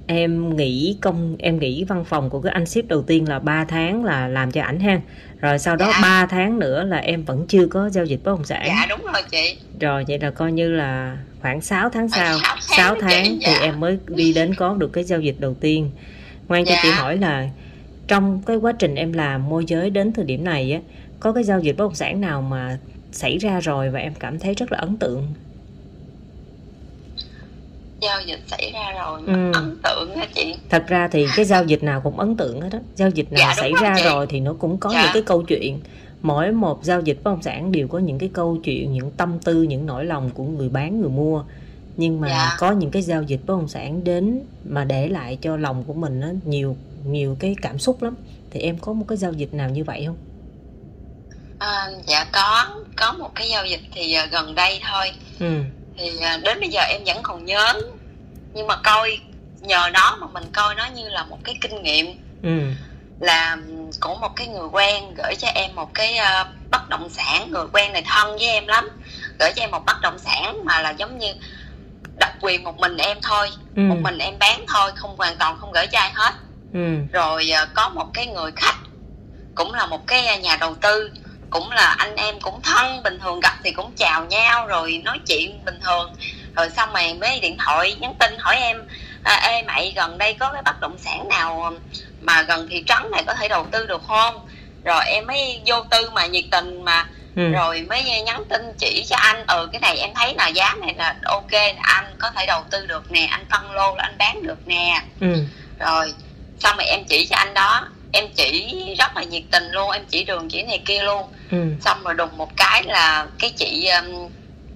em 0.06 0.56
nghỉ 0.56 0.96
công 1.00 1.36
em 1.38 1.58
nghỉ 1.58 1.84
văn 1.84 2.04
phòng 2.04 2.30
của 2.30 2.40
cái 2.40 2.52
anh 2.52 2.66
ship 2.66 2.88
đầu 2.88 3.02
tiên 3.02 3.28
là 3.28 3.38
3 3.38 3.64
tháng 3.64 4.04
là 4.04 4.28
làm 4.28 4.52
cho 4.52 4.62
ảnh 4.62 4.80
ha 4.80 5.00
rồi 5.40 5.58
sau 5.58 5.76
đó 5.76 5.86
Dạ. 5.92 5.98
3 6.02 6.26
tháng 6.26 6.58
nữa 6.58 6.84
là 6.84 6.96
em 6.96 7.24
vẫn 7.24 7.46
chưa 7.48 7.66
có 7.66 7.88
giao 7.90 8.04
dịch 8.04 8.20
bất 8.24 8.30
động 8.32 8.44
sản 8.44 8.62
dạ 8.66 8.86
đúng 8.88 9.00
rồi 9.12 9.22
chị 9.30 9.56
rồi 9.80 10.04
vậy 10.08 10.18
là 10.18 10.30
coi 10.30 10.52
như 10.52 10.70
là 10.70 11.18
khoảng 11.42 11.60
6 11.60 11.90
tháng 11.90 12.08
sau 12.08 12.38
sáu 12.38 12.56
tháng 12.68 12.76
6 12.78 12.94
chị, 12.94 13.00
tháng 13.02 13.24
thì 13.24 13.52
dạ. 13.52 13.58
em 13.62 13.80
mới 13.80 13.98
đi 14.08 14.32
đến 14.32 14.54
có 14.54 14.74
được 14.74 14.92
cái 14.92 15.04
giao 15.04 15.20
dịch 15.20 15.36
đầu 15.38 15.54
tiên 15.54 15.90
ngoan 16.48 16.64
cho 16.64 16.70
Dạ. 16.72 16.80
chị 16.82 16.90
hỏi 16.90 17.16
là 17.16 17.48
trong 18.08 18.42
cái 18.46 18.56
quá 18.56 18.72
trình 18.78 18.94
em 18.94 19.12
làm 19.12 19.48
môi 19.48 19.64
giới 19.66 19.90
đến 19.90 20.12
thời 20.12 20.24
điểm 20.24 20.44
này 20.44 20.72
á 20.72 20.80
có 21.20 21.32
cái 21.32 21.44
giao 21.44 21.60
dịch 21.60 21.76
bất 21.76 21.84
động 21.84 21.94
sản 21.94 22.20
nào 22.20 22.42
mà 22.42 22.78
xảy 23.12 23.38
ra 23.38 23.60
rồi 23.60 23.90
và 23.90 23.98
em 24.00 24.14
cảm 24.14 24.38
thấy 24.38 24.54
rất 24.54 24.72
là 24.72 24.78
ấn 24.78 24.96
tượng 24.96 25.34
giao 28.00 28.20
dịch 28.26 28.40
xảy 28.46 28.70
ra 28.74 28.92
rồi 28.92 29.20
Ừ. 29.26 29.52
ấn 29.54 29.78
tượng 29.82 30.12
á 30.14 30.26
chị 30.34 30.54
thật 30.68 30.84
ra 30.88 31.08
thì 31.08 31.26
cái 31.36 31.44
giao 31.44 31.64
dịch 31.64 31.82
nào 31.82 32.00
cũng 32.00 32.18
ấn 32.18 32.36
tượng 32.36 32.60
hết 32.60 32.68
đó 32.72 32.78
giao 32.96 33.10
dịch 33.10 33.32
nào 33.32 33.38
Dạ, 33.40 33.54
xảy 33.56 33.72
ra 33.82 33.94
chị. 33.96 34.02
rồi 34.04 34.26
thì 34.26 34.40
nó 34.40 34.54
cũng 34.58 34.78
có 34.78 34.90
Dạ. 34.92 35.02
những 35.02 35.10
cái 35.12 35.22
câu 35.22 35.42
chuyện 35.42 35.80
mỗi 36.22 36.52
một 36.52 36.84
giao 36.84 37.00
dịch 37.00 37.18
bất 37.24 37.30
động 37.30 37.42
sản 37.42 37.72
đều 37.72 37.88
có 37.88 37.98
những 37.98 38.18
cái 38.18 38.30
câu 38.32 38.56
chuyện 38.64 38.92
những 38.92 39.10
tâm 39.10 39.38
tư 39.38 39.62
những 39.62 39.86
nỗi 39.86 40.04
lòng 40.04 40.30
của 40.34 40.44
người 40.44 40.68
bán 40.68 41.00
người 41.00 41.10
mua 41.10 41.44
nhưng 41.96 42.20
mà 42.20 42.28
Dạ. 42.28 42.56
có 42.58 42.70
những 42.72 42.90
cái 42.90 43.02
giao 43.02 43.22
dịch 43.22 43.40
bất 43.46 43.54
động 43.56 43.68
sản 43.68 44.04
đến 44.04 44.40
mà 44.64 44.84
để 44.84 45.08
lại 45.08 45.38
cho 45.42 45.56
lòng 45.56 45.84
của 45.86 45.94
mình 45.94 46.20
nó 46.20 46.28
nhiều 46.44 46.76
nhiều 47.06 47.36
cái 47.40 47.56
cảm 47.62 47.78
xúc 47.78 48.02
lắm 48.02 48.14
thì 48.50 48.60
em 48.60 48.78
có 48.78 48.92
một 48.92 49.04
cái 49.08 49.18
giao 49.18 49.32
dịch 49.32 49.54
nào 49.54 49.70
như 49.70 49.84
vậy 49.84 50.04
không 50.06 50.16
à, 51.58 51.86
dạ 52.06 52.24
có 52.32 52.66
có 52.96 53.12
một 53.12 53.30
cái 53.34 53.48
giao 53.50 53.66
dịch 53.66 53.80
thì 53.94 54.12
à, 54.12 54.26
gần 54.32 54.54
đây 54.54 54.80
thôi 54.92 55.06
ừ 55.40 55.62
thì 56.00 56.20
à, 56.20 56.38
đến 56.44 56.60
bây 56.60 56.68
giờ 56.68 56.80
em 56.80 57.00
vẫn 57.06 57.18
còn 57.22 57.44
nhớ. 57.44 57.72
Nhưng 58.52 58.66
mà 58.66 58.76
coi 58.76 59.18
nhờ 59.60 59.90
nó 59.92 60.16
mà 60.20 60.26
mình 60.32 60.44
coi 60.52 60.74
nó 60.74 60.86
như 60.86 61.08
là 61.08 61.24
một 61.24 61.38
cái 61.44 61.54
kinh 61.60 61.82
nghiệm. 61.82 62.06
Ừ. 62.42 62.60
Là 63.20 63.56
của 64.00 64.14
một 64.14 64.36
cái 64.36 64.46
người 64.46 64.68
quen 64.72 65.14
gửi 65.14 65.34
cho 65.38 65.48
em 65.54 65.74
một 65.74 65.94
cái 65.94 66.16
ờ, 66.16 66.46
bất 66.70 66.88
động 66.88 67.08
sản. 67.10 67.50
Người 67.50 67.66
quen 67.72 67.92
này 67.92 68.02
thân 68.06 68.30
với 68.30 68.46
em 68.46 68.66
lắm. 68.66 68.88
Gửi 69.38 69.52
cho 69.56 69.62
em 69.62 69.70
một 69.70 69.82
bất 69.86 70.00
động 70.02 70.18
sản 70.18 70.64
mà 70.64 70.80
là 70.80 70.90
giống 70.90 71.18
như 71.18 71.32
đặc 72.18 72.32
quyền 72.40 72.64
một 72.64 72.78
mình 72.78 72.96
em 72.96 73.18
thôi. 73.22 73.50
Ừ. 73.76 73.80
Một 73.82 73.96
mình 74.00 74.18
em 74.18 74.38
bán 74.38 74.64
thôi 74.68 74.92
không 74.94 75.16
hoàn 75.16 75.36
toàn 75.36 75.56
không 75.60 75.72
gửi 75.72 75.86
cho 75.86 75.98
ai 75.98 76.12
hết. 76.14 76.34
Ừ. 76.74 76.96
Rồi 77.12 77.50
ờ, 77.50 77.66
có 77.74 77.88
một 77.88 78.06
cái 78.14 78.26
người 78.26 78.52
khách 78.56 78.76
cũng 79.54 79.74
là 79.74 79.86
một 79.86 80.06
cái 80.06 80.38
nhà 80.38 80.56
đầu 80.60 80.74
tư 80.74 81.10
cũng 81.50 81.70
là 81.70 81.94
anh 81.98 82.16
em 82.16 82.40
cũng 82.40 82.62
thân 82.62 83.02
bình 83.02 83.18
thường 83.18 83.40
gặp 83.40 83.54
thì 83.64 83.72
cũng 83.72 83.92
chào 83.96 84.24
nhau 84.24 84.66
rồi 84.66 85.02
nói 85.04 85.18
chuyện 85.26 85.64
bình 85.64 85.80
thường. 85.84 86.14
Rồi 86.56 86.70
xong 86.70 86.92
rồi 86.92 87.14
mới 87.14 87.40
điện 87.40 87.56
thoại 87.58 87.96
nhắn 88.00 88.14
tin 88.18 88.38
hỏi 88.38 88.56
em 88.56 88.88
à, 89.24 89.34
ê 89.34 89.62
mày 89.62 89.92
gần 89.96 90.18
đây 90.18 90.34
có 90.34 90.50
cái 90.52 90.62
bất 90.62 90.80
động 90.80 90.98
sản 90.98 91.28
nào 91.28 91.72
mà 92.20 92.42
gần 92.42 92.68
thị 92.70 92.84
trấn 92.86 93.10
này 93.12 93.24
có 93.26 93.34
thể 93.34 93.48
đầu 93.48 93.66
tư 93.70 93.86
được 93.86 94.02
không? 94.08 94.48
Rồi 94.84 95.04
em 95.06 95.26
mới 95.26 95.60
vô 95.66 95.82
tư 95.90 96.10
mà 96.12 96.26
nhiệt 96.26 96.44
tình 96.50 96.84
mà 96.84 97.06
ừ. 97.36 97.42
rồi 97.48 97.86
mới 97.88 98.22
nhắn 98.22 98.44
tin 98.48 98.72
chỉ 98.78 99.04
cho 99.08 99.16
anh 99.16 99.46
ừ 99.46 99.68
cái 99.72 99.80
này 99.80 99.98
em 99.98 100.10
thấy 100.14 100.34
là 100.34 100.48
giá 100.48 100.74
này 100.80 100.94
là 100.96 101.16
ok 101.24 101.52
anh 101.82 102.14
có 102.18 102.30
thể 102.30 102.46
đầu 102.46 102.64
tư 102.70 102.86
được 102.86 103.12
nè 103.12 103.26
anh 103.30 103.44
phân 103.50 103.72
lô 103.72 103.96
là 103.96 104.04
anh 104.04 104.18
bán 104.18 104.42
được 104.42 104.68
nè. 104.68 105.02
Ừ. 105.20 105.44
Rồi 105.78 106.14
xong 106.58 106.76
rồi 106.76 106.86
em 106.86 107.04
chỉ 107.04 107.26
cho 107.26 107.36
anh 107.36 107.54
đó 107.54 107.88
em 108.12 108.24
chỉ 108.36 108.74
rất 108.98 109.16
là 109.16 109.22
nhiệt 109.22 109.42
tình 109.50 109.64
luôn 109.70 109.90
em 109.90 110.04
chỉ 110.08 110.24
đường 110.24 110.48
chỉ 110.48 110.62
này 110.62 110.82
kia 110.86 111.02
luôn. 111.02 111.22
Ừ. 111.50 111.58
Xong 111.80 112.02
rồi 112.04 112.14
đùng 112.14 112.36
một 112.36 112.48
cái 112.56 112.82
là 112.86 113.26
cái 113.38 113.50
chị 113.50 113.88
um, 113.88 114.28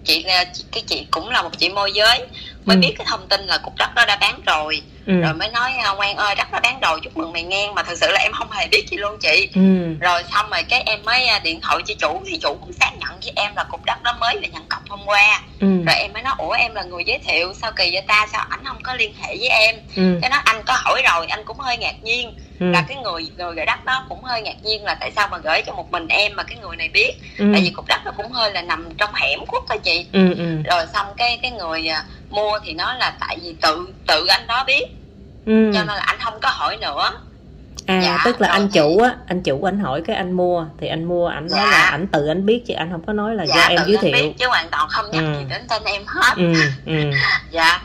chị 0.04 0.22
là 0.24 0.44
cái 0.72 0.82
chị 0.86 1.06
cũng 1.10 1.30
là 1.30 1.42
một 1.42 1.50
chị 1.58 1.68
môi 1.68 1.92
giới 1.92 2.18
mới 2.64 2.76
Ừ. 2.76 2.80
biết 2.80 2.94
cái 2.98 3.06
thông 3.10 3.28
tin 3.28 3.40
là 3.46 3.58
cục 3.58 3.74
đất 3.78 3.94
đó 3.94 4.04
đã 4.06 4.16
bán 4.20 4.40
rồi. 4.46 4.82
Ừ. 5.06 5.12
Rồi 5.20 5.34
mới 5.34 5.48
nói 5.48 5.72
"À, 5.84 5.92
ngoan 5.92 6.16
ơi 6.16 6.34
đất 6.34 6.48
đã 6.52 6.60
bán 6.60 6.80
rồi 6.80 7.00
chúc 7.04 7.16
mừng 7.16 7.32
mày 7.32 7.42
nghe. 7.42 7.70
Mà 7.74 7.82
thật 7.82 7.94
sự 8.00 8.06
là 8.10 8.18
em 8.20 8.32
không 8.32 8.50
hề 8.52 8.66
biết 8.68 8.84
gì 8.90 8.96
luôn 8.96 9.18
chị. 9.20 9.48
Ừ. 9.54 9.60
Rồi 10.00 10.22
xong 10.32 10.50
rồi 10.50 10.62
cái 10.62 10.82
em 10.86 11.02
mới 11.04 11.26
à, 11.26 11.38
điện 11.38 11.60
thoại 11.60 11.78
cho 11.86 11.94
chủ 11.98 12.22
thì 12.26 12.38
chủ 12.42 12.56
cũng 12.60 12.72
xác 12.72 12.90
nhận 13.00 13.10
với 13.22 13.32
em 13.36 13.52
là 13.56 13.64
cục 13.70 13.84
đất 13.84 14.02
đó 14.02 14.16
mới 14.20 14.34
là 14.34 14.48
nhận 14.52 14.66
cọc 14.68 14.88
hôm 14.88 15.00
qua. 15.06 15.42
Ừ. 15.60 15.66
Rồi 15.86 15.94
em 15.96 16.12
mới 16.12 16.22
nói 16.22 16.34
ủa 16.38 16.50
em 16.52 16.74
là 16.74 16.82
người 16.82 17.04
giới 17.06 17.18
thiệu 17.18 17.54
sao 17.62 17.72
kỳ 17.76 17.90
vậy 17.92 18.02
ta? 18.06 18.26
Sao 18.32 18.46
ảnh 18.50 18.60
không 18.64 18.82
có 18.82 18.94
liên 18.94 19.14
hệ 19.22 19.36
với 19.36 19.48
em? 19.48 19.74
Ừ. 19.96 20.18
Cái 20.22 20.30
nói 20.30 20.40
anh 20.44 20.62
có 20.66 20.74
hỏi 20.84 21.02
rồi 21.12 21.26
anh 21.26 21.44
cũng 21.44 21.58
hơi 21.58 21.76
ngạc 21.76 21.94
nhiên 22.02 22.34
ừ. 22.60 22.66
Là 22.70 22.84
cái 22.88 22.96
người 22.96 23.26
người 23.38 23.54
gửi 23.56 23.66
đất 23.66 23.84
đó 23.84 24.04
cũng 24.08 24.22
hơi 24.24 24.42
ngạc 24.42 24.62
nhiên 24.62 24.84
là 24.84 24.94
tại 24.94 25.12
sao 25.16 25.28
mà 25.30 25.38
gửi 25.38 25.62
cho 25.66 25.72
một 25.72 25.92
mình 25.92 26.08
em 26.08 26.32
mà 26.36 26.42
cái 26.42 26.58
người 26.62 26.76
này 26.76 26.88
biết. 26.88 27.12
Ừ. 27.38 27.44
Tại 27.52 27.62
vì 27.62 27.70
cục 27.70 27.86
đất 27.88 28.00
nó 28.04 28.10
cũng 28.16 28.32
hơi 28.32 28.52
là 28.52 28.62
nằm 28.62 28.88
trong 28.98 29.10
hẻm 29.14 29.46
khuất 29.46 29.62
thôi 29.68 29.78
chị. 29.82 30.06
Ừ 30.12 30.34
ừ. 30.38 30.56
Rồi 30.70 30.86
xong 30.92 31.06
cái 31.16 31.38
cái 31.42 31.50
người 31.50 31.88
à, 31.88 32.04
mua 32.30 32.58
thì 32.64 32.72
nói 32.74 32.94
là 32.98 33.12
tại 33.20 33.38
vì 33.42 33.54
tự 33.62 33.88
tự 34.06 34.26
anh 34.26 34.46
đó 34.46 34.64
biết. 34.66 34.84
Ừ. 35.46 35.70
Cho 35.74 35.78
nên 35.84 35.86
là 35.96 36.02
anh 36.06 36.16
không 36.20 36.34
có 36.42 36.48
hỏi 36.52 36.76
nữa. 36.76 37.10
À 37.86 38.00
Dạ, 38.04 38.18
tức 38.24 38.40
là 38.40 38.48
anh 38.48 38.68
chủ 38.68 38.98
á 38.98 39.14
anh 39.26 39.42
chủ 39.42 39.62
anh 39.64 39.78
hỏi 39.80 40.02
cái 40.06 40.16
anh 40.16 40.32
mua 40.32 40.66
thì 40.80 40.86
anh 40.88 41.04
mua 41.04 41.28
ảnh 41.28 41.46
nói 41.50 41.60
Dạ. 41.64 41.70
là 41.70 41.82
ảnh 41.90 42.06
tự 42.06 42.26
anh 42.26 42.46
biết 42.46 42.62
chứ 42.66 42.74
anh 42.74 42.90
không 42.92 43.02
có 43.06 43.12
nói 43.12 43.34
là 43.34 43.44
do 43.44 43.60
em 43.68 43.80
giới 43.86 43.96
thiệu 43.96 44.12
biết 44.12 44.32
chứ 44.38 44.46
hoàn 44.48 44.68
toàn 44.70 44.88
không 44.88 45.10
nhắc 45.10 45.24
Ừ. 45.24 45.38
gì 45.38 45.44
đến 45.50 45.62
tên 45.68 45.82
em 45.84 46.02
hết. 46.06 46.32
Ừ 46.36 46.52
ừ. 46.86 47.10
Dạ. 47.50 47.82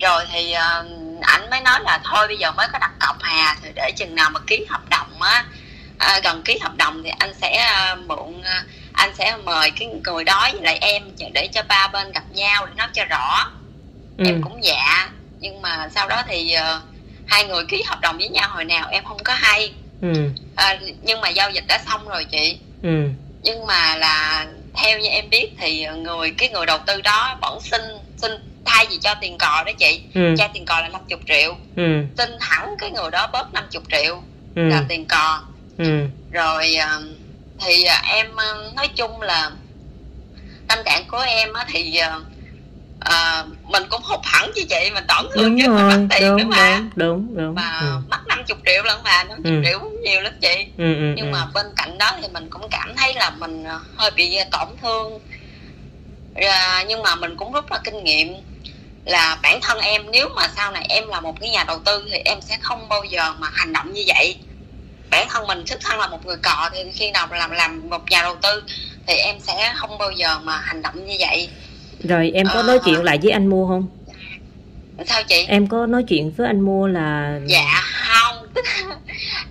Rồi 0.00 0.24
thì 0.32 0.52
ờ, 0.52 0.84
ảnh 1.20 1.50
mới 1.50 1.60
nói 1.60 1.80
là 1.82 2.00
thôi 2.04 2.28
bây 2.28 2.36
giờ 2.36 2.52
mới 2.52 2.68
có 2.72 2.78
đặt 2.78 2.90
cọc 3.00 3.16
hà 3.22 3.56
thì 3.62 3.68
để 3.74 3.92
chừng 3.96 4.14
nào 4.14 4.30
mà 4.30 4.40
ký 4.46 4.66
hợp 4.68 4.88
đồng 4.90 5.22
á. 5.22 5.44
À, 5.98 6.20
gần 6.24 6.42
ký 6.42 6.58
hợp 6.62 6.76
đồng 6.76 7.02
thì 7.04 7.10
anh 7.18 7.34
sẽ 7.40 7.56
ờ, 7.56 7.96
mượn 8.06 8.42
ờ, 8.44 8.62
anh 8.92 9.10
sẽ 9.18 9.36
mời 9.44 9.70
cái 9.70 9.88
người 10.04 10.24
đó 10.24 10.48
với 10.52 10.62
lại 10.62 10.78
em 10.80 11.02
để 11.32 11.48
cho 11.52 11.62
ba 11.68 11.88
bên 11.88 12.12
gặp 12.12 12.24
nhau 12.32 12.66
để 12.66 12.72
nói 12.76 12.88
cho 12.92 13.04
rõ. 13.04 13.50
Ừ. 14.18 14.24
Em 14.26 14.42
cũng 14.42 14.64
dạ 14.64 15.08
nhưng 15.40 15.62
mà 15.62 15.88
sau 15.94 16.08
đó 16.08 16.22
thì 16.28 16.52
ờ, 16.52 16.80
hai 17.26 17.44
người 17.44 17.64
ký 17.68 17.82
hợp 17.86 18.00
đồng 18.00 18.18
với 18.18 18.28
nhau 18.28 18.48
hồi 18.52 18.64
nào 18.64 18.88
em 18.90 19.04
không 19.04 19.24
có 19.24 19.34
hay. 19.34 19.74
Ừ. 20.02 20.12
À, 20.56 20.78
nhưng 21.02 21.20
mà 21.20 21.28
giao 21.28 21.50
dịch 21.50 21.64
đã 21.68 21.80
xong 21.86 22.08
rồi 22.08 22.24
chị. 22.24 22.58
Ừ. 22.82 23.08
Nhưng 23.42 23.66
mà 23.66 23.96
là 23.96 24.46
theo 24.74 24.98
như 24.98 25.08
em 25.08 25.30
biết 25.30 25.50
thì 25.58 25.86
người 25.86 26.34
cái 26.38 26.48
người 26.48 26.66
đầu 26.66 26.78
tư 26.86 27.00
đó 27.00 27.38
vẫn 27.40 27.60
xin 27.60 27.80
xin 28.16 28.32
thay 28.64 28.86
vì 28.90 28.98
cho 29.02 29.14
tiền 29.20 29.38
cò 29.38 29.62
đó 29.66 29.72
chị 29.78 30.00
ừ. 30.14 30.34
cho 30.38 30.48
tiền 30.54 30.64
cò 30.64 30.80
là 30.80 30.88
50 30.88 31.18
triệu. 31.28 31.56
Ừ. 31.76 32.04
Xin 32.18 32.30
hẳn 32.40 32.74
cái 32.78 32.90
người 32.90 33.10
đó 33.10 33.26
bớt 33.32 33.52
50 33.52 33.82
triệu 33.92 34.22
ừ. 34.54 34.62
là 34.62 34.84
tiền 34.88 35.06
cò. 35.06 35.42
Ừ. 35.78 36.06
Rồi 36.32 36.74
à, 36.74 36.98
thì 37.60 37.84
à, 37.84 38.02
em 38.08 38.26
à, 38.36 38.54
nói 38.76 38.88
chung 38.96 39.20
là 39.20 39.50
tâm 40.68 40.78
trạng 40.84 41.04
của 41.08 41.18
em 41.18 41.52
á 41.52 41.64
thì 41.72 42.00
à, 43.00 43.44
mình 43.64 43.82
cũng 43.90 44.02
hụt 44.04 44.20
hẳn 44.24 44.50
chứ 44.54 44.62
chị 44.68 44.90
mình 44.94 45.04
tổn 45.08 45.26
thương 45.34 45.44
đúng 45.44 45.60
chứ 45.60 45.68
mình 45.68 45.88
mất 45.88 46.16
tiền 46.18 46.36
nữa 46.36 46.36
đúng 46.42 46.48
mà. 46.48 46.80
đúng 46.96 47.26
đúng 47.26 47.36
đúng. 47.36 47.54
Mà 47.54 47.78
ừ. 47.80 47.98
mất 48.10 48.26
50 48.26 48.44
triệu 48.66 48.82
lận 48.84 48.96
mà 49.04 49.24
50 49.24 49.52
Ừ. 49.52 49.62
triệu 49.64 49.78
cũng 49.78 50.02
nhiều 50.02 50.20
lắm 50.20 50.32
chị. 50.40 50.66
Ừ 50.78 50.94
ừ 50.94 51.12
nhưng 51.16 51.26
ừ. 51.26 51.32
mà 51.32 51.46
bên 51.54 51.66
cạnh 51.76 51.98
đó 51.98 52.10
thì 52.22 52.28
mình 52.32 52.46
cũng 52.50 52.68
cảm 52.70 52.94
thấy 52.96 53.14
là 53.14 53.30
mình 53.30 53.64
ờ, 53.64 53.80
hơi 53.96 54.10
bị 54.16 54.38
tổn 54.50 54.68
thương. 54.82 55.18
À, 56.34 56.84
nhưng 56.88 57.02
mà 57.02 57.14
mình 57.14 57.36
cũng 57.36 57.52
rút 57.52 57.70
ra 57.70 57.78
kinh 57.84 58.04
nghiệm 58.04 58.34
là 59.04 59.38
bản 59.42 59.58
thân 59.62 59.78
em 59.78 60.02
nếu 60.12 60.28
mà 60.36 60.48
sau 60.56 60.72
này 60.72 60.86
em 60.88 61.08
là 61.08 61.20
một 61.20 61.40
cái 61.40 61.50
nhà 61.50 61.64
đầu 61.64 61.78
tư 61.78 62.04
thì 62.12 62.18
em 62.24 62.40
sẽ 62.40 62.56
không 62.60 62.88
bao 62.88 63.04
giờ 63.04 63.32
mà 63.38 63.48
hành 63.52 63.72
động 63.72 63.92
như 63.92 64.04
vậy. 64.06 64.36
Bản 65.10 65.26
thân 65.30 65.46
mình 65.46 65.66
xuất 65.66 65.80
thân 65.80 65.98
là 66.00 66.06
một 66.08 66.26
người 66.26 66.36
cò 66.42 66.70
thì 66.72 66.78
khi 66.94 67.10
nào 67.10 67.28
làm 67.30 67.50
làm 67.50 67.90
một 67.90 68.10
nhà 68.10 68.22
đầu 68.22 68.36
tư 68.42 68.62
thì 69.06 69.14
em 69.14 69.36
sẽ 69.40 69.72
không 69.76 69.98
bao 69.98 70.10
giờ 70.10 70.38
mà 70.38 70.56
hành 70.56 70.82
động 70.82 71.06
như 71.06 71.16
vậy. 71.18 71.48
Rồi 72.04 72.30
em 72.34 72.46
có 72.46 72.60
Ờ. 72.60 72.62
nói 72.62 72.78
chuyện 72.84 73.02
lại 73.04 73.18
với 73.22 73.32
anh 73.32 73.46
mua 73.46 73.68
không? 73.68 73.86
sao 75.06 75.22
chị? 75.22 75.44
Em 75.48 75.66
có 75.66 75.86
nói 75.86 76.02
chuyện 76.08 76.32
với 76.36 76.46
anh 76.46 76.60
mua 76.60 76.86
là 76.86 77.38
dạ 77.46 77.80
không. 77.82 78.46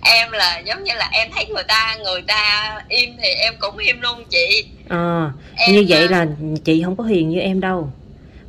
Em 0.02 0.30
là 0.32 0.58
giống 0.58 0.84
như 0.84 0.92
là 0.94 1.08
em 1.12 1.28
thấy 1.34 1.46
người 1.46 1.62
ta 1.68 1.96
người 2.04 2.22
ta 2.22 2.72
im 2.88 3.16
thì 3.22 3.28
em 3.28 3.54
cũng 3.60 3.76
im 3.78 4.00
luôn 4.00 4.24
chị. 4.30 4.64
Ờ 4.88 5.30
em 5.56 5.72
như 5.76 5.84
vậy 5.88 6.02
ờ, 6.02 6.08
là 6.10 6.26
chị 6.64 6.82
không 6.84 6.96
có 6.96 7.04
hiền 7.04 7.28
như 7.28 7.40
em 7.40 7.60
đâu 7.60 7.92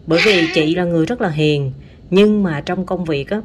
bởi 0.08 0.20
vì 0.25 0.48
chị 0.53 0.75
là 0.75 0.84
người 0.84 1.05
rất 1.05 1.22
là 1.22 1.29
hiền 1.29 1.72
nhưng 2.10 2.43
mà 2.43 2.62
trong 2.62 2.86
công 2.86 3.05
việc 3.05 3.29
á 3.29 3.41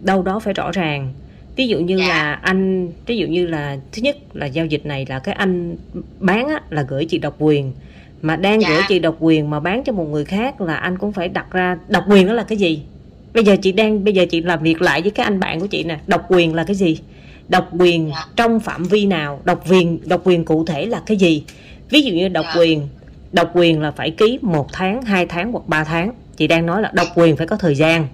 đâu 0.00 0.22
đó 0.22 0.38
phải 0.38 0.54
rõ 0.54 0.70
ràng 0.72 1.12
ví 1.56 1.68
dụ 1.68 1.78
như 1.78 1.96
Dạ. 1.98 2.08
là 2.08 2.32
anh 2.32 2.88
ví 3.06 3.16
dụ 3.16 3.26
như 3.26 3.46
là 3.46 3.76
thứ 3.92 4.02
nhất 4.02 4.16
là 4.32 4.46
giao 4.46 4.66
dịch 4.66 4.86
này 4.86 5.06
là 5.08 5.18
cái 5.18 5.34
anh 5.34 5.76
bán 6.20 6.48
á, 6.48 6.60
là 6.70 6.82
gửi 6.82 7.04
chị 7.04 7.18
độc 7.18 7.36
quyền 7.38 7.72
mà 8.22 8.36
đang 8.36 8.60
Dạ. 8.60 8.68
gửi 8.68 8.80
chị 8.88 8.98
độc 8.98 9.16
quyền 9.20 9.50
mà 9.50 9.60
bán 9.60 9.82
cho 9.84 9.92
một 9.92 10.04
người 10.04 10.24
khác 10.24 10.60
là 10.60 10.76
anh 10.76 10.98
cũng 10.98 11.12
phải 11.12 11.28
đặt 11.28 11.46
ra 11.52 11.78
độc 11.88 12.04
quyền 12.10 12.26
đó 12.26 12.32
là 12.32 12.42
cái 12.42 12.58
gì 12.58 12.80
bây 13.34 13.44
giờ 13.44 13.56
chị 13.62 13.72
đang 13.72 14.04
bây 14.04 14.14
giờ 14.14 14.26
chị 14.30 14.40
làm 14.42 14.62
việc 14.62 14.82
lại 14.82 15.02
với 15.02 15.10
cái 15.10 15.24
anh 15.24 15.40
bạn 15.40 15.60
của 15.60 15.66
chị 15.66 15.84
nè 15.84 15.98
độc 16.06 16.22
quyền 16.28 16.54
là 16.54 16.64
cái 16.64 16.76
gì 16.76 16.98
độc 17.48 17.68
quyền 17.78 18.08
Dạ. 18.08 18.24
trong 18.36 18.60
phạm 18.60 18.84
vi 18.84 19.06
nào 19.06 19.40
độc 19.44 19.70
quyền 19.70 19.98
độc 20.08 20.20
quyền 20.24 20.44
cụ 20.44 20.64
thể 20.64 20.86
là 20.86 21.02
cái 21.06 21.16
gì 21.16 21.42
ví 21.90 22.02
dụ 22.02 22.12
như 22.14 22.28
độc 22.28 22.44
Dạ. 22.54 22.60
quyền 22.60 22.88
độc 23.32 23.50
quyền 23.54 23.80
là 23.80 23.90
phải 23.90 24.10
ký 24.10 24.38
một 24.42 24.72
tháng 24.72 25.02
hai 25.02 25.26
tháng 25.26 25.52
hoặc 25.52 25.62
ba 25.66 25.84
tháng. 25.84 26.12
Chị 26.36 26.46
đang 26.46 26.66
nói 26.66 26.82
là 26.82 26.90
độc 26.94 27.06
quyền 27.14 27.36
phải 27.36 27.46
có 27.46 27.56
thời 27.56 27.74
gian. 27.74 28.08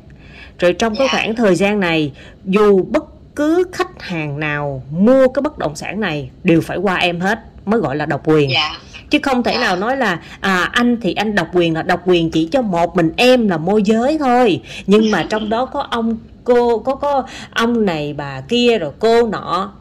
Rồi 0.58 0.72
trong 0.72 0.94
cái 0.96 1.06
Dạ. 1.06 1.12
khoảng 1.18 1.34
thời 1.34 1.54
gian 1.54 1.80
này 1.80 2.12
dù 2.44 2.82
bất 2.82 3.04
cứ 3.36 3.64
khách 3.72 4.02
hàng 4.02 4.40
nào 4.40 4.82
mua 4.90 5.28
cái 5.28 5.42
bất 5.42 5.58
động 5.58 5.76
sản 5.76 6.00
này 6.00 6.30
đều 6.44 6.60
phải 6.60 6.76
qua 6.76 6.96
em 6.96 7.20
hết 7.20 7.38
mới 7.66 7.80
gọi 7.80 7.96
là 7.96 8.06
độc 8.06 8.20
quyền. 8.24 8.50
Dạ. 8.50 8.70
Chứ 9.10 9.18
không 9.22 9.42
thể 9.42 9.52
Dạ. 9.54 9.60
nào 9.60 9.76
nói 9.76 9.96
là 9.96 10.20
à, 10.40 10.68
anh 10.72 11.00
thì 11.02 11.14
anh 11.14 11.34
độc 11.34 11.48
quyền 11.54 11.74
là 11.74 11.82
độc 11.82 12.00
quyền 12.06 12.30
chỉ 12.30 12.48
cho 12.52 12.62
một 12.62 12.96
mình 12.96 13.12
em 13.16 13.48
là 13.48 13.58
môi 13.58 13.82
giới 13.82 14.18
thôi. 14.18 14.60
Nhưng 14.86 15.10
mà 15.10 15.26
trong 15.28 15.48
đó 15.48 15.64
có 15.66 15.86
ông 15.90 16.16
cô 16.44 16.78
có 16.78 16.94
có 16.94 17.26
ông 17.50 17.84
này 17.86 18.14
bà 18.16 18.40
kia 18.40 18.78
rồi 18.78 18.92
cô 18.98 19.26
nọ 19.26 19.72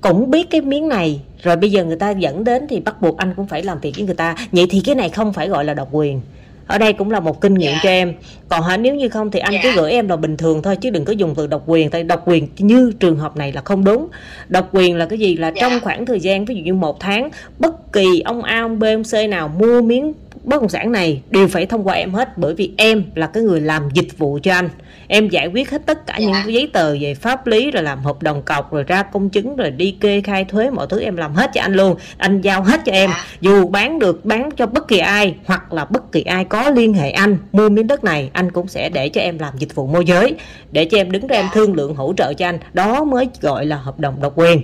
cũng 0.00 0.30
biết 0.30 0.50
cái 0.50 0.60
miếng 0.60 0.88
này. 0.88 1.20
Rồi 1.42 1.56
bây 1.56 1.70
giờ 1.70 1.84
người 1.84 1.96
ta 1.96 2.10
dẫn 2.10 2.44
đến 2.44 2.66
thì 2.68 2.80
bắt 2.80 3.02
buộc 3.02 3.16
anh 3.16 3.34
cũng 3.36 3.46
phải 3.46 3.62
làm 3.62 3.80
việc 3.80 3.92
với 3.96 4.04
người 4.06 4.14
ta. 4.14 4.34
Vậy 4.52 4.66
thì 4.70 4.80
cái 4.84 4.94
này 4.94 5.08
không 5.08 5.32
phải 5.32 5.48
gọi 5.48 5.64
là 5.64 5.74
độc 5.74 5.88
quyền. 5.92 6.20
Ở 6.66 6.78
đây 6.78 6.92
cũng 6.92 7.10
là 7.10 7.20
một 7.20 7.40
kinh 7.40 7.54
nghiệm 7.54 7.72
Dạ. 7.72 7.80
cho 7.82 7.88
em. 7.88 8.14
Còn 8.48 8.62
hả 8.62 8.76
nếu 8.76 8.94
như 8.94 9.08
không 9.08 9.30
thì 9.30 9.40
anh 9.40 9.54
cứ 9.62 9.68
Dạ. 9.68 9.74
gửi 9.76 9.90
em 9.92 10.08
là 10.08 10.16
bình 10.16 10.36
thường 10.36 10.62
thôi 10.62 10.76
chứ 10.76 10.90
đừng 10.90 11.04
có 11.04 11.12
dùng 11.12 11.34
từ 11.34 11.46
độc 11.46 11.62
quyền. 11.66 11.90
Tại 11.90 12.02
độc 12.02 12.22
quyền 12.28 12.48
như 12.58 12.92
trường 13.00 13.16
hợp 13.16 13.36
này 13.36 13.52
là 13.52 13.60
không 13.64 13.84
đúng. 13.84 14.08
Độc 14.48 14.68
quyền 14.72 14.96
là 14.96 15.06
cái 15.06 15.18
gì? 15.18 15.36
Là 15.36 15.48
Dạ. 15.48 15.60
trong 15.60 15.80
khoảng 15.82 16.06
thời 16.06 16.20
gian 16.20 16.44
ví 16.44 16.54
dụ 16.54 16.62
như 16.62 16.74
một 16.74 17.00
tháng 17.00 17.30
bất 17.58 17.92
kỳ 17.92 18.20
ông 18.24 18.42
A 18.42 18.60
ông 18.60 18.78
B 18.78 18.84
ông 18.84 19.02
C 19.04 19.28
nào 19.30 19.48
mua 19.48 19.82
miếng 19.82 20.12
bất 20.44 20.60
động 20.60 20.68
sản 20.68 20.92
này 20.92 21.22
đều 21.30 21.48
phải 21.48 21.66
thông 21.66 21.84
qua 21.86 21.94
em 21.94 22.12
hết 22.14 22.38
bởi 22.38 22.54
vì 22.54 22.72
em 22.76 23.04
là 23.14 23.26
cái 23.26 23.42
người 23.42 23.60
làm 23.60 23.88
dịch 23.94 24.18
vụ 24.18 24.38
cho 24.42 24.52
anh 24.54 24.68
em 25.08 25.28
giải 25.28 25.46
quyết 25.46 25.70
hết 25.70 25.82
tất 25.86 26.06
cả 26.06 26.16
Dạ. 26.18 26.26
những 26.26 26.34
cái 26.44 26.54
giấy 26.54 26.70
tờ 26.72 26.96
về 27.00 27.14
pháp 27.14 27.46
lý 27.46 27.70
rồi 27.70 27.82
làm 27.82 27.98
hợp 28.02 28.22
đồng 28.22 28.42
cọc 28.42 28.72
rồi 28.72 28.82
ra 28.82 29.02
công 29.02 29.30
chứng 29.30 29.56
rồi 29.56 29.70
đi 29.70 29.96
kê 30.00 30.20
khai 30.20 30.44
thuế 30.44 30.70
mọi 30.70 30.86
thứ 30.90 31.00
em 31.00 31.16
làm 31.16 31.34
hết 31.34 31.50
cho 31.54 31.60
anh 31.60 31.74
luôn 31.74 31.96
anh 32.16 32.40
giao 32.40 32.62
hết 32.62 32.80
cho 32.84 32.92
em 32.92 33.10
Dạ. 33.10 33.24
dù 33.40 33.68
bán 33.68 33.98
được 33.98 34.24
bán 34.24 34.50
cho 34.56 34.66
bất 34.66 34.88
kỳ 34.88 34.98
ai 34.98 35.34
hoặc 35.44 35.72
là 35.72 35.84
bất 35.84 36.12
kỳ 36.12 36.22
ai 36.22 36.44
có 36.44 36.70
liên 36.70 36.94
hệ 36.94 37.10
anh 37.10 37.36
mua 37.52 37.68
miếng 37.68 37.86
đất 37.86 38.04
này 38.04 38.30
anh 38.32 38.50
cũng 38.50 38.68
sẽ 38.68 38.88
để 38.88 39.08
cho 39.08 39.20
em 39.20 39.38
làm 39.38 39.54
dịch 39.58 39.74
vụ 39.74 39.86
môi 39.86 40.04
giới 40.04 40.34
để 40.72 40.84
cho 40.84 40.98
em 40.98 41.10
đứng 41.10 41.26
ra 41.26 41.36
em 41.36 41.44
Dạ. 41.44 41.50
thương 41.54 41.74
lượng 41.74 41.94
hỗ 41.94 42.12
trợ 42.16 42.32
cho 42.34 42.46
anh 42.46 42.58
đó 42.72 43.04
mới 43.04 43.28
gọi 43.40 43.66
là 43.66 43.76
hợp 43.76 44.00
đồng 44.00 44.20
độc 44.22 44.32
quyền 44.36 44.62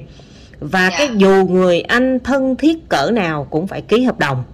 và 0.60 0.88
Dạ. 0.90 0.98
cái 0.98 1.08
dù 1.16 1.46
người 1.50 1.80
anh 1.80 2.18
thân 2.24 2.56
thiết 2.56 2.88
cỡ 2.88 3.10
nào 3.12 3.46
cũng 3.50 3.66
phải 3.66 3.80
ký 3.82 4.02
hợp 4.04 4.18
đồng 4.18 4.44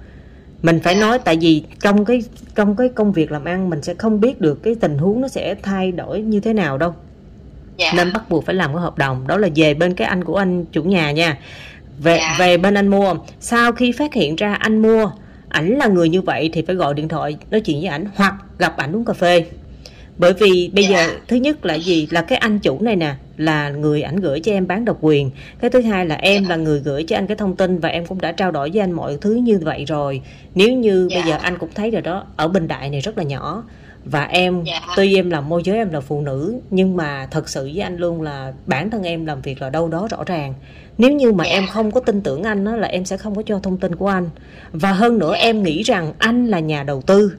mình 0.63 0.81
phải 0.81 0.95
nói 0.95 1.19
tại 1.19 1.37
vì 1.41 1.63
trong 1.81 2.05
cái 2.05 2.23
trong 2.55 2.77
cái 2.77 2.89
công 2.89 3.13
việc 3.13 3.33
làm 3.33 3.45
ăn 3.45 3.71
mình 3.71 3.83
sẽ 3.83 3.95
không 3.95 4.21
biết 4.21 4.41
được 4.41 4.63
cái 4.63 4.75
tình 4.75 4.99
huống 4.99 5.21
nó 5.21 5.29
sẽ 5.29 5.55
thay 5.63 5.93
đổi 5.93 6.21
như 6.21 6.41
thế 6.41 6.53
nào 6.53 6.79
đâu. 6.79 6.95
Dạ. 7.77 7.93
Nên 7.97 8.13
bắt 8.13 8.31
buộc 8.31 8.47
phải 8.47 8.55
làm 8.55 8.73
cái 8.75 8.83
hợp 8.83 8.99
đồng. 8.99 9.27
Đó 9.27 9.37
là 9.37 9.49
về 9.57 9.75
bên 9.75 9.95
cái 9.95 10.09
anh 10.09 10.25
của 10.25 10.37
anh 10.37 10.65
chủ 10.73 10.83
nhà 10.83 11.11
nha. 11.13 11.39
Về 11.99 12.17
Dạ. 12.17 12.37
về 12.39 12.57
bên 12.57 12.75
anh 12.75 12.89
mua. 12.89 13.15
Sau 13.41 13.73
khi 13.73 13.93
phát 13.93 14.15
hiện 14.15 14.37
ra 14.37 14.55
anh 14.55 14.83
mua 14.83 15.11
ảnh 15.49 15.69
là 15.79 15.87
người 15.87 16.09
như 16.09 16.23
vậy 16.23 16.51
thì 16.53 16.63
phải 16.63 16.77
gọi 16.77 16.95
điện 16.95 17.09
thoại 17.09 17.37
nói 17.51 17.61
chuyện 17.61 17.81
với 17.81 17.89
ảnh 17.89 18.05
hoặc 18.15 18.35
gặp 18.59 18.77
ảnh 18.77 18.97
uống 18.97 19.05
cà 19.05 19.13
phê. 19.13 19.45
Bởi 20.19 20.33
vì 20.33 20.71
bây 20.75 20.85
Dạ. 20.85 21.07
giờ 21.07 21.15
thứ 21.29 21.37
nhất 21.37 21.67
là 21.67 21.75
gì? 21.75 22.09
Là 22.11 22.23
cái 22.23 22.39
anh 22.39 22.59
chủ 22.59 22.81
này 22.81 22.97
nè 22.97 23.15
là 23.45 23.71
người 23.71 24.03
ảnh 24.03 24.17
gửi 24.17 24.41
cho 24.41 24.53
em 24.53 24.67
bán 24.67 24.85
độc 24.85 24.99
quyền 25.01 25.31
cái 25.61 25.71
thứ 25.71 25.81
hai 25.81 26.07
là 26.07 26.15
em 26.15 26.43
Dạ. 26.43 26.49
là 26.51 26.57
người 26.57 26.81
gửi 26.81 27.05
cho 27.05 27.17
anh 27.17 27.27
cái 27.27 27.37
thông 27.37 27.57
tin 27.57 27.79
và 27.79 27.89
em 27.89 28.07
cũng 28.07 28.21
đã 28.21 28.33
trao 28.33 28.51
đổi 28.51 28.71
với 28.71 28.81
anh 28.81 28.93
mọi 28.93 29.19
thứ 29.21 29.35
như 29.35 29.59
vậy 29.63 29.85
rồi 29.85 30.23
nếu 30.55 30.73
như 30.73 31.09
Dạ. 31.11 31.21
bây 31.21 31.31
giờ 31.31 31.39
anh 31.43 31.59
cũng 31.59 31.71
thấy 31.75 31.91
rồi 31.91 32.03
đó 32.03 32.25
ở 32.37 32.49
bình 32.49 32.69
đại 32.69 32.91
này 32.91 33.01
rất 33.01 33.19
là 33.19 33.25
nhỏ 33.25 33.65
và 34.05 34.25
em 34.25 34.65
Dạ. 34.65 34.81
tuy 34.97 35.15
em 35.17 35.31
làm 35.31 35.49
môi 35.49 35.63
giới 35.65 35.77
em 35.77 35.91
là 35.91 36.01
phụ 36.01 36.21
nữ 36.21 36.61
nhưng 36.71 36.97
mà 36.97 37.29
thật 37.31 37.49
sự 37.49 37.63
với 37.75 37.81
anh 37.81 37.97
luôn 37.97 38.23
là 38.23 38.53
bản 38.67 38.91
thân 38.91 39.03
em 39.03 39.27
làm 39.27 39.41
việc 39.41 39.63
là 39.63 39.71
đâu 39.71 39.89
đó 39.89 40.09
rõ 40.11 40.19
ràng 40.27 40.55
nếu 40.99 41.13
như 41.13 41.33
mà 41.33 41.45
Dạ. 41.45 41.51
em 41.51 41.67
không 41.67 41.91
có 41.91 42.01
tin 42.01 42.21
tưởng 42.21 42.43
anh 42.43 42.65
đó 42.65 42.77
là 42.77 42.89
em 42.89 43.05
sẽ 43.05 43.17
không 43.17 43.35
có 43.35 43.43
cho 43.47 43.59
thông 43.59 43.79
tin 43.79 43.95
của 43.97 44.07
anh 44.09 44.29
và 44.73 44.93
hơn 44.93 45.19
nữa 45.19 45.33
Dạ. 45.33 45.39
em 45.45 45.63
nghĩ 45.63 45.83
rằng 45.83 46.13
anh 46.19 46.47
là 46.47 46.59
nhà 46.61 46.83
đầu 46.83 47.03
tư 47.03 47.33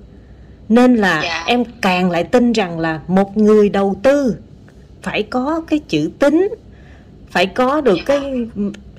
nên 0.70 0.96
là 0.96 1.22
Dạ. 1.24 1.44
em 1.48 1.64
càng 1.82 2.12
lại 2.12 2.24
tin 2.24 2.52
rằng 2.52 2.80
là 2.80 3.00
một 3.08 3.38
người 3.38 3.70
đầu 3.70 3.96
tư 4.04 4.36
phải 5.04 5.24
có 5.24 5.62
cái 5.68 5.80
chữ 5.80 6.10
tín 6.20 6.48
phải 7.28 7.46
có 7.46 7.82
được 7.82 7.96
Dạ. 7.98 8.04
cái 8.06 8.48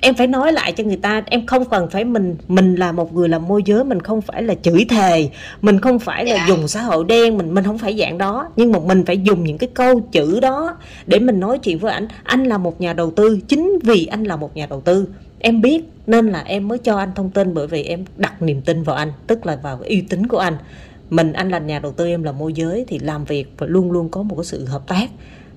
em 0.01 0.15
phải 0.15 0.27
nói 0.27 0.53
lại 0.53 0.71
cho 0.71 0.83
người 0.83 0.95
ta 0.97 1.23
em 1.25 1.45
không 1.45 1.65
cần 1.69 1.89
phải 1.89 2.05
mình 2.05 2.35
mình 2.47 2.75
là 2.75 2.91
một 2.91 3.13
người 3.13 3.29
làm 3.29 3.47
môi 3.47 3.61
giới 3.65 3.83
mình 3.83 3.99
không 4.01 4.21
phải 4.21 4.43
là 4.43 4.55
chửi 4.55 4.85
thề 4.89 5.29
mình 5.61 5.79
không 5.79 5.99
phải 5.99 6.25
là 6.25 6.35
Dạ. 6.35 6.45
dùng 6.47 6.67
xã 6.67 6.81
hội 6.81 7.05
đen 7.05 7.37
mình 7.37 7.53
mình 7.53 7.63
không 7.63 7.77
phải 7.77 7.97
dạng 7.99 8.17
đó. 8.17 8.47
Nhưng 8.55 8.71
mà 8.71 8.79
mình 8.79 9.05
phải 9.05 9.17
dùng 9.17 9.43
những 9.43 9.57
cái 9.57 9.69
câu 9.73 9.99
chữ 9.99 10.39
đó 10.39 10.77
để 11.05 11.19
mình 11.19 11.39
nói 11.39 11.59
chuyện 11.59 11.79
với 11.79 11.93
anh 11.93 12.07
anh 12.23 12.43
là 12.43 12.57
một 12.57 12.81
nhà 12.81 12.93
đầu 12.93 13.11
tư 13.11 13.39
chính 13.47 13.79
vì 13.83 14.05
anh 14.05 14.23
là 14.23 14.35
một 14.35 14.55
nhà 14.55 14.65
đầu 14.69 14.81
tư. 14.81 15.07
Em 15.39 15.61
biết 15.61 15.83
nên 16.07 16.27
là 16.31 16.43
em 16.45 16.67
mới 16.67 16.77
cho 16.77 16.97
anh 16.97 17.09
thông 17.15 17.29
tin 17.29 17.53
bởi 17.53 17.67
vì 17.67 17.83
em 17.83 18.05
đặt 18.17 18.41
niềm 18.41 18.61
tin 18.61 18.83
vào 18.83 18.95
anh 18.95 19.11
tức 19.27 19.45
là 19.45 19.55
vào 19.63 19.77
cái 19.77 19.89
uy 19.89 20.01
tín 20.01 20.27
của 20.27 20.37
anh. 20.37 20.57
Mình 21.09 21.33
anh 21.33 21.49
là 21.49 21.59
nhà 21.59 21.79
đầu 21.79 21.91
tư 21.91 22.07
em 22.07 22.23
là 22.23 22.31
môi 22.31 22.53
giới 22.53 22.85
thì 22.87 22.99
làm 22.99 23.25
việc 23.25 23.51
và 23.57 23.67
luôn 23.67 23.91
luôn 23.91 24.09
có 24.09 24.23
một 24.23 24.35
cái 24.35 24.45
sự 24.45 24.65
hợp 24.65 24.87
tác 24.87 25.09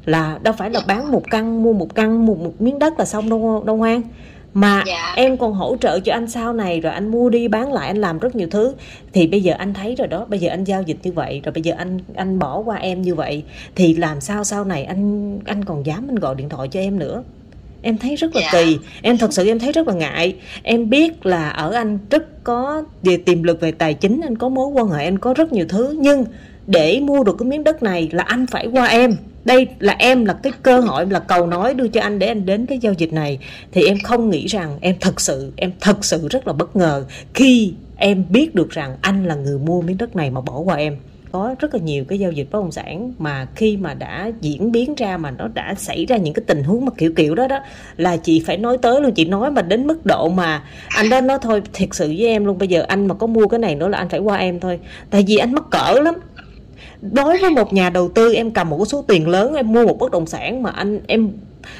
là 0.04 0.38
đâu 0.42 0.54
phải 0.58 0.70
là 0.70 0.80
bán 0.86 1.12
một 1.12 1.22
căn 1.30 1.62
mua 1.62 1.72
một 1.72 1.94
căn 1.94 2.26
một, 2.26 2.38
một 2.38 2.60
miếng 2.60 2.78
đất 2.78 2.98
là 2.98 3.04
xong 3.04 3.28
đâu 3.30 3.62
đâu 3.66 3.76
ngoan 3.76 4.02
mà 4.54 4.82
Dạ. 4.86 5.12
em 5.16 5.36
còn 5.36 5.52
hỗ 5.52 5.76
trợ 5.76 6.00
cho 6.00 6.12
anh 6.12 6.28
sau 6.30 6.52
này 6.52 6.80
rồi 6.80 6.92
anh 6.92 7.08
mua 7.10 7.30
đi 7.30 7.48
bán 7.48 7.72
lại 7.72 7.86
anh 7.88 7.96
làm 7.96 8.18
rất 8.18 8.36
nhiều 8.36 8.48
thứ. 8.50 8.74
Thì 9.12 9.26
bây 9.26 9.42
giờ 9.42 9.54
anh 9.58 9.74
thấy 9.74 9.94
rồi 9.94 10.08
đó 10.08 10.26
bây 10.28 10.38
giờ 10.38 10.50
anh 10.50 10.64
giao 10.64 10.82
dịch 10.82 10.96
như 11.02 11.12
vậy 11.12 11.40
rồi 11.44 11.52
bây 11.52 11.62
giờ 11.62 11.74
anh 11.78 11.98
anh 12.14 12.38
bỏ 12.38 12.58
qua 12.58 12.76
em 12.76 13.02
như 13.02 13.14
vậy 13.14 13.42
thì 13.74 13.94
làm 13.94 14.20
sao 14.20 14.44
sau 14.44 14.64
này 14.64 14.84
anh 14.84 15.38
anh 15.44 15.64
còn 15.64 15.86
dám 15.86 16.04
anh 16.08 16.16
gọi 16.16 16.34
điện 16.34 16.48
thoại 16.48 16.68
cho 16.68 16.80
em 16.80 16.98
nữa? 16.98 17.22
Em 17.82 17.98
thấy 17.98 18.16
rất 18.16 18.36
là 18.36 18.42
Dạ. 18.42 18.48
kỳ. 18.52 18.78
Em 19.02 19.18
thật 19.18 19.32
sự 19.32 19.46
em 19.46 19.58
thấy 19.58 19.72
rất 19.72 19.88
là 19.88 19.94
ngại. 19.94 20.36
Em 20.62 20.90
biết 20.90 21.26
là 21.26 21.48
ở 21.48 21.70
anh 21.72 21.98
rất 22.10 22.44
có 22.44 22.82
về 23.02 23.16
tiềm 23.16 23.42
lực 23.42 23.60
về 23.60 23.72
tài 23.72 23.94
chính 23.94 24.20
anh 24.20 24.38
có 24.38 24.48
mối 24.48 24.66
quan 24.66 24.88
hệ 24.88 25.04
anh 25.04 25.18
có 25.18 25.34
rất 25.34 25.52
nhiều 25.52 25.66
thứ. 25.68 25.96
Nhưng 26.00 26.24
để 26.66 27.00
mua 27.00 27.24
được 27.24 27.36
cái 27.38 27.48
miếng 27.48 27.64
đất 27.64 27.82
này 27.82 28.08
là 28.12 28.22
anh 28.22 28.46
phải 28.46 28.66
qua 28.66 28.86
em 28.86 29.16
đây 29.48 29.66
là 29.78 29.96
em 29.98 30.24
là 30.24 30.32
cái 30.32 30.52
cơ 30.62 30.80
hội, 30.80 31.06
là 31.06 31.18
cầu 31.18 31.46
nói 31.46 31.74
đưa 31.74 31.88
cho 31.88 32.00
anh 32.00 32.18
để 32.18 32.26
anh 32.26 32.46
đến 32.46 32.66
cái 32.66 32.78
giao 32.78 32.92
dịch 32.92 33.12
này. 33.12 33.38
Thì 33.72 33.86
em 33.86 33.98
không 34.04 34.30
nghĩ 34.30 34.46
rằng 34.46 34.78
em 34.80 34.94
thật 35.00 35.20
sự, 35.20 35.52
em 35.56 35.72
thật 35.80 36.04
sự 36.04 36.28
rất 36.30 36.46
là 36.46 36.52
bất 36.52 36.76
ngờ 36.76 37.04
khi 37.34 37.72
em 37.96 38.24
biết 38.28 38.54
được 38.54 38.70
rằng 38.70 38.96
anh 39.00 39.26
là 39.26 39.34
người 39.34 39.58
mua 39.58 39.82
miếng 39.82 39.98
đất 39.98 40.16
này 40.16 40.30
mà 40.30 40.40
bỏ 40.40 40.58
qua 40.58 40.76
em. 40.76 40.96
Có 41.32 41.54
rất 41.58 41.74
là 41.74 41.80
nhiều 41.80 42.04
cái 42.04 42.18
giao 42.18 42.32
dịch 42.32 42.50
bất 42.50 42.58
động 42.58 42.72
sản 42.72 43.12
mà 43.18 43.46
khi 43.54 43.76
mà 43.76 43.94
đã 43.94 44.30
diễn 44.40 44.72
biến 44.72 44.94
ra, 44.94 45.16
mà 45.16 45.30
nó 45.30 45.48
đã 45.54 45.74
xảy 45.76 46.06
ra 46.06 46.16
những 46.16 46.34
cái 46.34 46.42
tình 46.46 46.62
huống 46.62 46.84
mà 46.84 46.92
kiểu 46.98 47.12
kiểu 47.16 47.34
đó 47.34 47.48
đó, 47.48 47.58
là 47.96 48.16
chị 48.16 48.42
phải 48.46 48.56
nói 48.56 48.78
tới 48.82 49.00
luôn. 49.00 49.12
Chị 49.12 49.24
nói 49.24 49.50
mà 49.50 49.62
đến 49.62 49.86
mức 49.86 50.06
độ 50.06 50.28
mà 50.28 50.62
anh 50.88 51.10
đó 51.10 51.20
nói 51.20 51.38
thôi, 51.42 51.62
thiệt 51.72 51.88
sự 51.92 52.06
với 52.06 52.26
em 52.26 52.44
luôn, 52.44 52.58
bây 52.58 52.68
giờ 52.68 52.84
anh 52.88 53.06
mà 53.06 53.14
có 53.14 53.26
mua 53.26 53.46
cái 53.46 53.58
này 53.58 53.74
nữa 53.74 53.88
là 53.88 53.98
anh 53.98 54.08
phải 54.08 54.20
qua 54.20 54.36
em 54.36 54.60
thôi. 54.60 54.78
Tại 55.10 55.24
vì 55.28 55.36
anh 55.36 55.52
mắc 55.52 55.64
cỡ 55.70 56.00
lắm 56.00 56.14
đối 57.02 57.38
với 57.38 57.50
một 57.50 57.72
nhà 57.72 57.90
đầu 57.90 58.08
tư 58.08 58.34
em 58.34 58.50
cầm 58.50 58.70
một 58.70 58.84
số 58.84 59.04
tiền 59.08 59.28
lớn 59.28 59.54
em 59.54 59.72
mua 59.72 59.86
một 59.86 59.98
bất 59.98 60.10
động 60.10 60.26
sản 60.26 60.62
mà 60.62 60.70
anh 60.70 61.00
em 61.06 61.30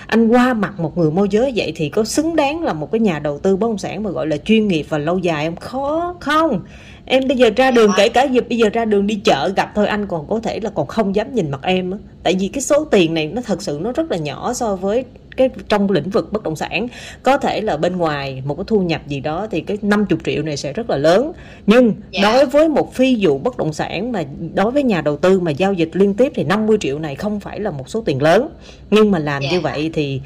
anh 0.07 0.29
qua 0.29 0.55
mặt 0.55 0.81
một 0.81 0.99
người 0.99 1.11
môi 1.11 1.29
giới 1.31 1.53
vậy 1.57 1.73
thì 1.77 1.89
có 1.89 2.05
xứng 2.05 2.37
đáng 2.37 2.63
là 2.63 2.73
một 2.73 2.93
cái 2.93 3.01
nhà 3.01 3.19
đầu 3.19 3.39
tư 3.39 3.57
bất 3.57 3.69
động 3.69 3.79
sản 3.79 4.03
mà 4.03 4.11
gọi 4.11 4.27
là 4.27 4.37
chuyên 4.37 4.69
nghiệp 4.69 4.87
và 4.89 4.99
lâu 4.99 5.19
dài 5.19 5.45
em 5.45 5.57
khó 5.57 6.15
không. 6.21 6.61
Em 7.05 7.29
bây 7.29 7.37
giờ 7.37 7.51
ra 7.57 7.71
đường 7.71 7.93
kể 7.97 8.09
cả 8.09 8.23
dịp 8.25 8.49
bây 8.49 8.59
giờ 8.59 8.69
ra 8.73 8.85
đường 8.85 9.07
đi 9.07 9.15
chợ 9.15 9.53
gặp 9.57 9.73
thôi 9.75 9.87
anh 9.87 10.07
còn 10.07 10.27
có 10.29 10.41
thể 10.41 10.61
là 10.61 10.71
còn 10.71 10.87
không 10.87 11.15
dám 11.15 11.35
nhìn 11.35 11.51
mặt 11.51 11.61
em 11.63 11.91
á. 11.91 11.99
Tại 12.23 12.37
vì 12.41 12.49
cái 12.49 12.63
số 12.63 12.85
tiền 12.85 13.15
này 13.15 13.27
nó 13.27 13.43
thật 13.43 13.63
sự 13.63 13.79
nó 13.83 13.93
rất 13.93 14.11
là 14.11 14.17
nhỏ 14.17 14.53
so 14.53 14.77
với 14.77 15.05
cái 15.39 15.51
trong 15.69 15.91
lĩnh 15.91 16.11
vực 16.11 16.33
bất 16.33 16.43
động 16.43 16.57
sản 16.57 16.89
có 17.23 17.39
thể 17.39 17.61
là 17.61 17.77
bên 17.77 17.97
ngoài 17.97 18.43
một 18.47 18.55
cái 18.55 18.65
thu 18.67 18.81
nhập 18.81 19.01
gì 19.07 19.21
đó 19.21 19.47
thì 19.51 19.61
cái 19.61 19.79
50 19.83 20.19
triệu 20.25 20.43
này 20.43 20.57
sẽ 20.57 20.73
rất 20.73 20.91
là 20.91 20.97
lớn. 20.97 21.33
Nhưng 21.67 21.93
Dạ. 22.11 22.21
đối 22.23 22.47
với 22.47 22.69
một 22.69 22.95
phi 22.95 23.17
vụ 23.21 23.39
bất 23.39 23.57
động 23.59 23.73
sản 23.73 24.13
mà 24.13 24.23
đối 24.55 24.71
với 24.71 24.83
nhà 24.83 25.01
đầu 25.01 25.17
tư 25.17 25.41
mà 25.41 25.51
giao 25.51 25.73
dịch 25.73 25.91
liên 25.93 26.15
tiếp 26.15 26.33
thì 26.35 26.45
50 26.45 26.77
triệu 26.81 26.99
này 26.99 27.15
không 27.15 27.41
phải 27.41 27.61
là 27.61 27.71
một 27.71 27.89
số 27.89 28.03
tiền 28.07 28.23
lớn. 28.23 28.49
Nhưng 28.91 29.11
mà 29.11 29.19
làm 29.19 29.43
Dạ. 29.43 29.51
như 29.51 29.61
vậy 29.61 29.91
thì 29.93 30.21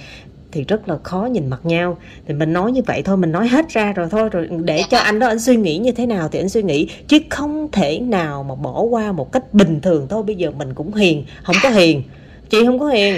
thì 0.53 0.65
rất 0.65 0.89
là 0.89 0.99
khó 1.03 1.29
nhìn 1.33 1.51
mặt 1.51 1.61
nhau. 1.67 1.97
Thì 2.29 2.35
mình 2.35 2.53
nói 2.53 2.73
như 2.73 2.83
vậy 2.87 3.03
thôi 3.03 3.17
mình 3.17 3.33
nói 3.33 3.49
hết 3.49 3.69
ra 3.69 3.93
rồi 3.93 4.09
thôi 4.11 4.29
rồi 4.29 4.49
để 4.65 4.79
Dạ. 4.79 4.87
cho 4.91 4.99
anh 4.99 5.19
đó 5.19 5.27
anh 5.27 5.41
suy 5.41 5.57
nghĩ 5.57 5.79
như 5.79 5.93
thế 5.93 6.07
nào 6.07 6.29
thì 6.33 6.39
anh 6.39 6.49
suy 6.49 6.63
nghĩ. 6.63 6.89
Chứ 7.09 7.19
không 7.31 7.69
thể 7.73 7.99
nào 8.01 8.43
mà 8.43 8.55
bỏ 8.55 8.83
qua 8.83 9.13
một 9.13 9.33
cách 9.33 9.55
bình 9.55 9.81
thường 9.81 10.07
thôi. 10.11 10.23
Bây 10.23 10.37
giờ 10.37 10.51
mình 10.51 10.75
cũng 10.75 10.95
hiền 10.95 11.25
không 11.43 11.57
có 11.63 11.71
hiền. 11.71 12.03
Chị 12.51 12.67
không 12.67 12.79
có 12.79 12.87
hiền 12.89 13.15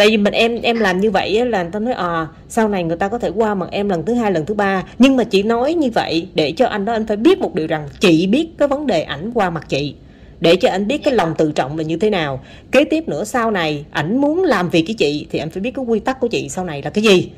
tại 0.00 0.08
vì 0.08 0.16
mình 0.16 0.32
em 0.32 0.62
em 0.62 0.78
làm 0.78 1.00
như 1.00 1.10
vậy 1.10 1.46
là 1.46 1.62
người 1.62 1.72
ta 1.72 1.78
nói 1.78 1.94
à 1.94 2.26
sau 2.48 2.68
này 2.68 2.84
người 2.84 2.96
ta 2.96 3.08
có 3.08 3.18
thể 3.18 3.30
qua 3.34 3.54
mặt 3.54 3.68
em 3.70 3.88
lần 3.88 4.04
thứ 4.04 4.14
hai, 4.14 4.32
lần 4.32 4.46
thứ 4.46 4.54
ba. 4.54 4.84
Nhưng 4.98 5.16
mà 5.16 5.24
chị 5.24 5.42
nói 5.42 5.74
như 5.74 5.90
vậy 5.90 6.28
để 6.34 6.52
cho 6.52 6.66
anh 6.66 6.84
đó, 6.84 6.92
anh 6.92 7.06
phải 7.06 7.16
biết 7.16 7.38
một 7.38 7.54
điều 7.54 7.66
rằng 7.66 7.88
chị 8.00 8.26
biết 8.26 8.48
cái 8.58 8.68
vấn 8.68 8.86
đề 8.86 9.02
ảnh 9.02 9.30
qua 9.34 9.50
mặt 9.50 9.66
chị. 9.68 9.94
Để 10.40 10.56
cho 10.56 10.68
anh 10.68 10.86
biết 10.86 11.04
cái 11.04 11.14
lòng 11.14 11.34
tự 11.38 11.52
trọng 11.52 11.78
là 11.78 11.84
như 11.84 11.96
thế 11.96 12.10
nào. 12.10 12.40
Kế 12.72 12.84
tiếp 12.84 13.08
nữa, 13.08 13.24
sau 13.24 13.50
này 13.50 13.84
ảnh 13.90 14.20
muốn 14.20 14.44
làm 14.44 14.70
việc 14.70 14.84
với 14.86 14.94
chị 14.94 15.26
thì 15.30 15.38
anh 15.38 15.50
phải 15.50 15.60
biết 15.60 15.74
cái 15.74 15.84
quy 15.84 16.00
tắc 16.00 16.20
của 16.20 16.28
chị 16.28 16.48
sau 16.48 16.64
này 16.64 16.82
là 16.82 16.90
cái 16.90 17.04
gì 17.04 17.30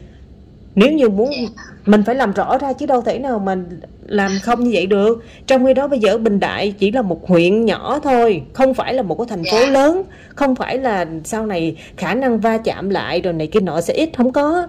nếu 0.74 0.92
như 0.92 1.08
muốn 1.08 1.30
Dạ. 1.32 1.48
mình 1.86 2.02
phải 2.06 2.14
làm 2.14 2.32
rõ 2.32 2.58
ra 2.58 2.72
chứ 2.72 2.86
đâu 2.86 3.00
thể 3.02 3.18
nào 3.18 3.38
mà 3.38 3.56
làm 4.06 4.30
không 4.42 4.64
như 4.64 4.70
vậy 4.74 4.86
được. 4.86 5.24
Trong 5.46 5.66
khi 5.66 5.74
đó 5.74 5.88
bây 5.88 5.98
giờ 5.98 6.18
bình 6.18 6.40
đại 6.40 6.74
chỉ 6.78 6.90
là 6.92 7.02
một 7.02 7.28
huyện 7.28 7.64
nhỏ 7.66 8.00
thôi 8.02 8.42
không 8.52 8.74
phải 8.74 8.94
là 8.94 9.02
một 9.02 9.14
cái 9.18 9.26
thành 9.28 9.44
phố 9.44 9.60
Dạ. 9.60 9.70
lớn 9.70 10.02
không 10.34 10.54
phải 10.54 10.78
là 10.78 11.06
sau 11.24 11.46
này 11.46 11.76
khả 11.96 12.14
năng 12.14 12.40
va 12.40 12.58
chạm 12.58 12.90
lại 12.90 13.20
rồi 13.20 13.32
này 13.32 13.46
kia 13.46 13.60
nọ 13.60 13.80
sẽ 13.80 13.94
ít 13.94 14.10
không 14.16 14.32
có. 14.32 14.66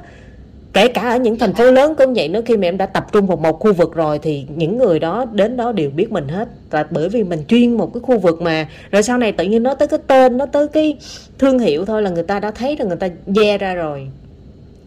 Kể 0.73 0.87
cả 0.87 1.01
ở 1.01 1.17
những 1.17 1.39
thành 1.39 1.53
phố 1.53 1.71
lớn 1.71 1.95
cũng 1.97 2.13
vậy 2.13 2.27
nữa 2.27 2.41
khi 2.45 2.57
mà 2.57 2.67
em 2.67 2.77
đã 2.77 2.85
tập 2.85 3.05
trung 3.11 3.27
vào 3.27 3.37
một 3.37 3.59
khu 3.59 3.73
vực 3.73 3.93
rồi 3.95 4.19
thì 4.19 4.45
những 4.55 4.77
người 4.77 4.99
đó 4.99 5.25
đến 5.31 5.57
đó 5.57 5.71
đều 5.71 5.89
biết 5.89 6.11
mình 6.11 6.27
hết. 6.27 6.47
Và 6.69 6.85
bởi 6.91 7.09
vì 7.09 7.23
mình 7.23 7.43
chuyên 7.47 7.77
một 7.77 7.93
cái 7.93 8.01
khu 8.01 8.17
vực 8.19 8.41
mà 8.41 8.67
rồi 8.91 9.03
sau 9.03 9.17
này 9.17 9.31
tự 9.31 9.43
nhiên 9.43 9.63
nó 9.63 9.73
tới 9.73 9.87
cái 9.87 9.99
tên 10.07 10.37
nó 10.37 10.45
tới 10.45 10.67
cái 10.67 10.97
thương 11.39 11.59
hiệu 11.59 11.85
thôi 11.85 12.01
là 12.01 12.09
người 12.09 12.23
ta 12.23 12.39
đã 12.39 12.51
thấy 12.51 12.77
là 12.79 12.85
người 12.85 12.97
ta 12.97 13.09
ve 13.25 13.57
ra 13.57 13.73
rồi 13.73 14.07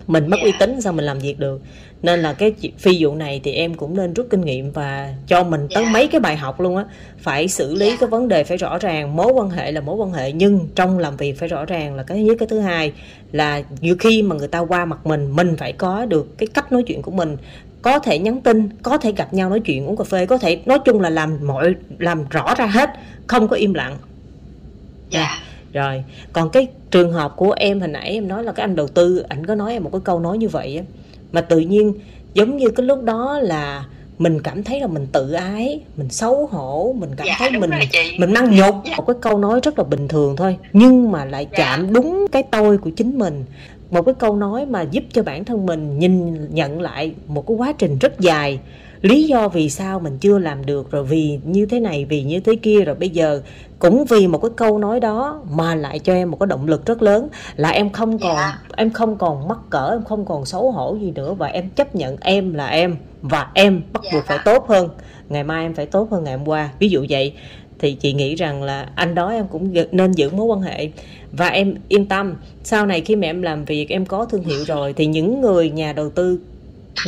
mình 0.07 0.31
mất 0.31 0.37
Dạ. 0.41 0.45
uy 0.45 0.53
tín 0.61 0.81
sao 0.81 0.93
mình 0.93 1.05
làm 1.05 1.19
việc 1.19 1.39
được 1.39 1.61
nên 2.03 2.21
là 2.23 2.33
cái 2.33 2.53
phi 2.79 2.97
vụ 3.05 3.15
này 3.15 3.41
thì 3.45 3.53
em 3.53 3.75
cũng 3.75 3.97
nên 3.97 4.15
rút 4.15 4.27
kinh 4.31 4.41
nghiệm 4.41 4.71
và 4.73 5.15
cho 5.27 5.45
mình 5.45 5.69
tới 5.75 5.85
Dạ. 5.85 5.91
mấy 5.93 6.09
cái 6.09 6.21
bài 6.21 6.37
học 6.37 6.61
luôn 6.61 6.77
á 6.77 6.85
phải 7.19 7.49
xử 7.49 7.75
lý 7.75 7.91
Dạ. 7.91 7.97
cái 8.01 8.09
vấn 8.09 8.29
đề 8.29 8.45
phải 8.45 8.57
rõ 8.57 8.79
ràng 8.79 9.17
mối 9.17 9.33
quan 9.33 9.51
hệ 9.51 9.73
là 9.73 9.81
mối 9.81 9.97
quan 9.97 10.13
hệ 10.13 10.33
nhưng 10.33 10.69
trong 10.75 10.99
làm 10.99 11.17
việc 11.17 11.39
phải 11.39 11.49
rõ 11.49 11.65
ràng 11.65 11.95
là 11.95 12.03
cái 12.03 12.19
thứ 12.19 12.25
nhất 12.25 12.37
cái 12.39 12.49
thứ 12.49 12.61
hai 12.61 12.93
là 13.33 13.63
nhiều 13.81 13.97
khi 14.01 14.23
mà 14.23 14.37
người 14.37 14.49
ta 14.49 14.59
qua 14.59 14.85
mặt 14.85 15.07
mình 15.07 15.37
mình 15.37 15.57
phải 15.57 15.73
có 15.73 16.07
được 16.07 16.39
cái 16.39 16.47
cách 16.47 16.73
nói 16.73 16.83
chuyện 16.87 17.03
của 17.03 17.11
mình 17.11 17.37
có 17.83 17.99
thể 17.99 18.19
nhắn 18.19 18.41
tin 18.41 18.69
có 18.83 18.99
thể 18.99 19.13
gặp 19.13 19.35
nhau 19.35 19.51
nói 19.51 19.61
chuyện 19.61 19.87
uống 19.87 19.97
cà 19.97 20.05
phê 20.05 20.27
có 20.27 20.39
thể 20.39 20.61
nói 20.67 20.79
chung 20.85 21.01
là 21.01 21.11
làm 21.11 21.39
mọi 21.43 21.75
làm 21.99 22.25
rõ 22.31 22.55
ra 22.59 22.67
hết 22.67 22.91
không 23.27 23.49
có 23.49 23.57
im 23.57 23.75
lặng 23.75 23.97
dạ 25.11 25.29
rồi 25.77 26.05
còn 26.33 26.51
cái 26.51 26.67
trường 26.91 27.13
hợp 27.13 27.33
của 27.37 27.53
em 27.57 27.81
hồi 27.81 27.89
nãy 27.89 28.11
em 28.11 28.29
nói 28.29 28.45
là 28.45 28.53
cái 28.53 28.65
anh 28.65 28.77
đầu 28.77 28.89
tư 28.89 29.25
ảnh 29.29 29.47
có 29.47 29.55
nói 29.55 29.73
em 29.73 29.85
một 29.85 29.91
cái 29.93 30.01
câu 30.05 30.21
nói 30.21 30.39
như 30.39 30.49
vậy 30.49 30.77
á 30.77 30.85
mà 31.33 31.41
tự 31.41 31.59
nhiên 31.59 31.93
giống 32.35 32.57
như 32.57 32.71
cái 32.71 32.87
lúc 32.87 33.03
đó 33.03 33.39
là 33.43 33.85
mình 34.19 34.41
cảm 34.43 34.63
thấy 34.65 34.81
là 34.81 34.87
mình 34.87 35.07
tự 35.13 35.33
ái 35.33 35.81
mình 35.97 36.09
xấu 36.11 36.47
hổ 36.47 36.95
mình 36.99 37.11
cảm 37.17 37.27
Dạ, 37.27 37.35
thấy 37.39 37.51
mình 37.51 37.71
mình 38.19 38.33
năng 38.33 38.57
nhục 38.57 38.75
Dạ. 38.85 38.97
một 38.97 39.05
cái 39.07 39.17
câu 39.21 39.39
nói 39.39 39.61
rất 39.63 39.79
là 39.79 39.85
bình 39.85 40.09
thường 40.09 40.37
thôi 40.37 40.57
nhưng 40.73 41.13
mà 41.13 41.25
lại 41.25 41.47
Dạ. 41.53 41.59
chạm 41.59 41.93
đúng 41.93 42.27
cái 42.33 42.43
tôi 42.43 42.79
của 42.79 42.91
chính 42.91 43.19
mình 43.19 43.45
một 43.91 44.03
cái 44.03 44.15
câu 44.19 44.37
nói 44.37 44.67
mà 44.67 44.83
giúp 44.91 45.05
cho 45.13 45.23
bản 45.23 45.45
thân 45.45 45.67
mình 45.67 45.99
nhìn 45.99 46.47
nhận 46.55 46.81
lại 46.81 47.15
một 47.27 47.47
cái 47.47 47.57
quá 47.57 47.73
trình 47.79 47.99
rất 47.99 48.21
dài 48.21 48.59
lý 49.03 49.23
do 49.25 49.49
vì 49.49 49.71
sao 49.71 50.01
mình 50.01 50.19
chưa 50.19 50.39
làm 50.39 50.67
được 50.67 50.91
rồi 50.91 51.05
vì 51.05 51.39
như 51.45 51.67
thế 51.67 51.81
này 51.81 52.05
vì 52.05 52.23
như 52.23 52.41
thế 52.41 52.57
kia 52.57 52.81
rồi 52.85 52.95
bây 52.95 53.09
giờ 53.09 53.43
cũng 53.79 54.05
vì 54.05 54.27
một 54.27 54.39
cái 54.39 54.51
câu 54.57 54.79
nói 54.79 55.01
đó 55.01 55.41
mà 55.51 55.75
lại 55.75 55.99
cho 55.99 56.15
em 56.15 56.31
một 56.31 56.37
cái 56.41 56.47
động 56.47 56.67
lực 56.67 56.87
rất 56.87 57.03
lớn 57.03 57.29
là 57.57 57.69
em 57.71 57.91
không 57.91 58.19
còn 58.19 58.37
Dạ. 58.37 58.59
em 58.77 58.91
không 58.91 59.17
còn 59.19 59.49
mắc 59.49 59.59
cỡ 59.71 59.89
em 59.93 60.05
không 60.05 60.25
còn 60.25 60.47
xấu 60.47 60.71
hổ 60.71 60.97
gì 61.01 61.11
nữa 61.11 61.35
và 61.35 61.47
em 61.47 61.69
chấp 61.71 61.95
nhận 61.95 62.17
em 62.21 62.55
là 62.55 62.67
em 62.67 62.97
và 63.23 63.51
em 63.55 63.83
bắt 63.93 64.03
Dạ. 64.05 64.11
buộc 64.13 64.25
phải 64.25 64.39
tốt 64.45 64.69
hơn 64.69 64.89
ngày 65.29 65.45
mai 65.45 65.63
em 65.65 65.75
phải 65.75 65.87
tốt 65.87 66.09
hơn 66.11 66.25
ngày 66.25 66.37
hôm 66.37 66.49
qua 66.49 66.71
ví 66.79 66.89
dụ 66.89 67.07
vậy 67.09 67.33
thì 67.79 67.93
chị 67.95 68.13
nghĩ 68.13 68.35
rằng 68.35 68.63
là 68.63 68.89
anh 68.95 69.15
đó 69.15 69.31
em 69.31 69.47
cũng 69.49 69.75
nên 69.93 70.13
giữ 70.13 70.31
mối 70.31 70.47
quan 70.47 70.61
hệ 70.63 70.89
và 71.33 71.49
em 71.49 71.75
yên 71.89 72.07
tâm 72.07 72.35
sau 72.65 72.87
này 72.87 73.01
khi 73.01 73.17
mà 73.17 73.27
em 73.27 73.43
làm 73.43 73.65
việc 73.65 73.89
em 73.89 74.07
có 74.07 74.25
thương 74.25 74.43
hiệu 74.45 74.65
rồi 74.65 74.93
thì 74.93 75.07
những 75.07 75.41
người 75.41 75.71
nhà 75.71 75.93
đầu 75.93 76.11
tư 76.11 76.39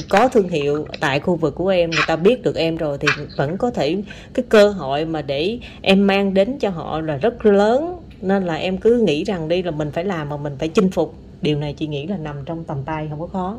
có 0.09 0.29
thương 0.29 0.49
hiệu 0.49 0.87
tại 1.01 1.21
khu 1.21 1.37
vực 1.37 1.55
của 1.55 1.69
em 1.69 1.91
người 1.91 2.05
ta 2.07 2.17
biết 2.17 2.43
được 2.43 2.57
em 2.57 2.77
rồi 2.77 2.99
thì 3.01 3.09
vẫn 3.37 3.59
có 3.59 3.71
thể 3.71 3.97
cái 4.35 4.45
cơ 4.49 4.69
hội 4.69 5.05
mà 5.05 5.23
để 5.23 5.59
em 5.83 6.07
mang 6.07 6.35
đến 6.35 6.59
cho 6.59 6.71
họ 6.71 7.01
là 7.01 7.17
rất 7.17 7.47
lớn. 7.47 7.97
Nên 8.21 8.47
là 8.47 8.55
em 8.55 8.79
cứ 8.79 9.01
nghĩ 9.01 9.25
rằng 9.25 9.49
đi 9.49 9.63
là 9.63 9.71
mình 9.71 9.91
phải 9.91 10.05
làm 10.05 10.29
mà 10.29 10.37
mình 10.37 10.57
phải 10.59 10.69
chinh 10.69 10.91
phục. 10.91 11.15
Điều 11.43 11.59
này 11.59 11.73
chị 11.73 11.87
nghĩ 11.87 12.07
là 12.07 12.17
nằm 12.17 12.37
trong 12.47 12.65
tầm 12.65 12.83
tay 12.85 13.07
không 13.11 13.21
có 13.21 13.27
khó. 13.27 13.59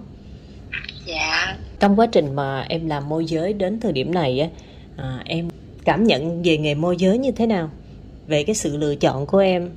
Dạ. 1.05 1.57
Trong 1.79 1.99
quá 1.99 2.05
trình 2.11 2.35
mà 2.35 2.65
em 2.69 2.87
làm 2.87 3.09
môi 3.09 3.25
giới 3.25 3.53
đến 3.53 3.79
thời 3.79 3.91
điểm 3.91 4.13
này 4.13 4.39
á 4.39 4.47
à, 4.97 5.19
em 5.25 5.49
cảm 5.85 6.03
nhận 6.03 6.43
về 6.43 6.57
nghề 6.57 6.75
môi 6.75 6.97
giới 6.97 7.17
như 7.17 7.31
thế 7.31 7.45
nào? 7.45 7.71
Về 8.27 8.43
cái 8.43 8.55
sự 8.55 8.77
lựa 8.77 8.95
chọn 8.95 9.25
của 9.25 9.37
em? 9.37 9.69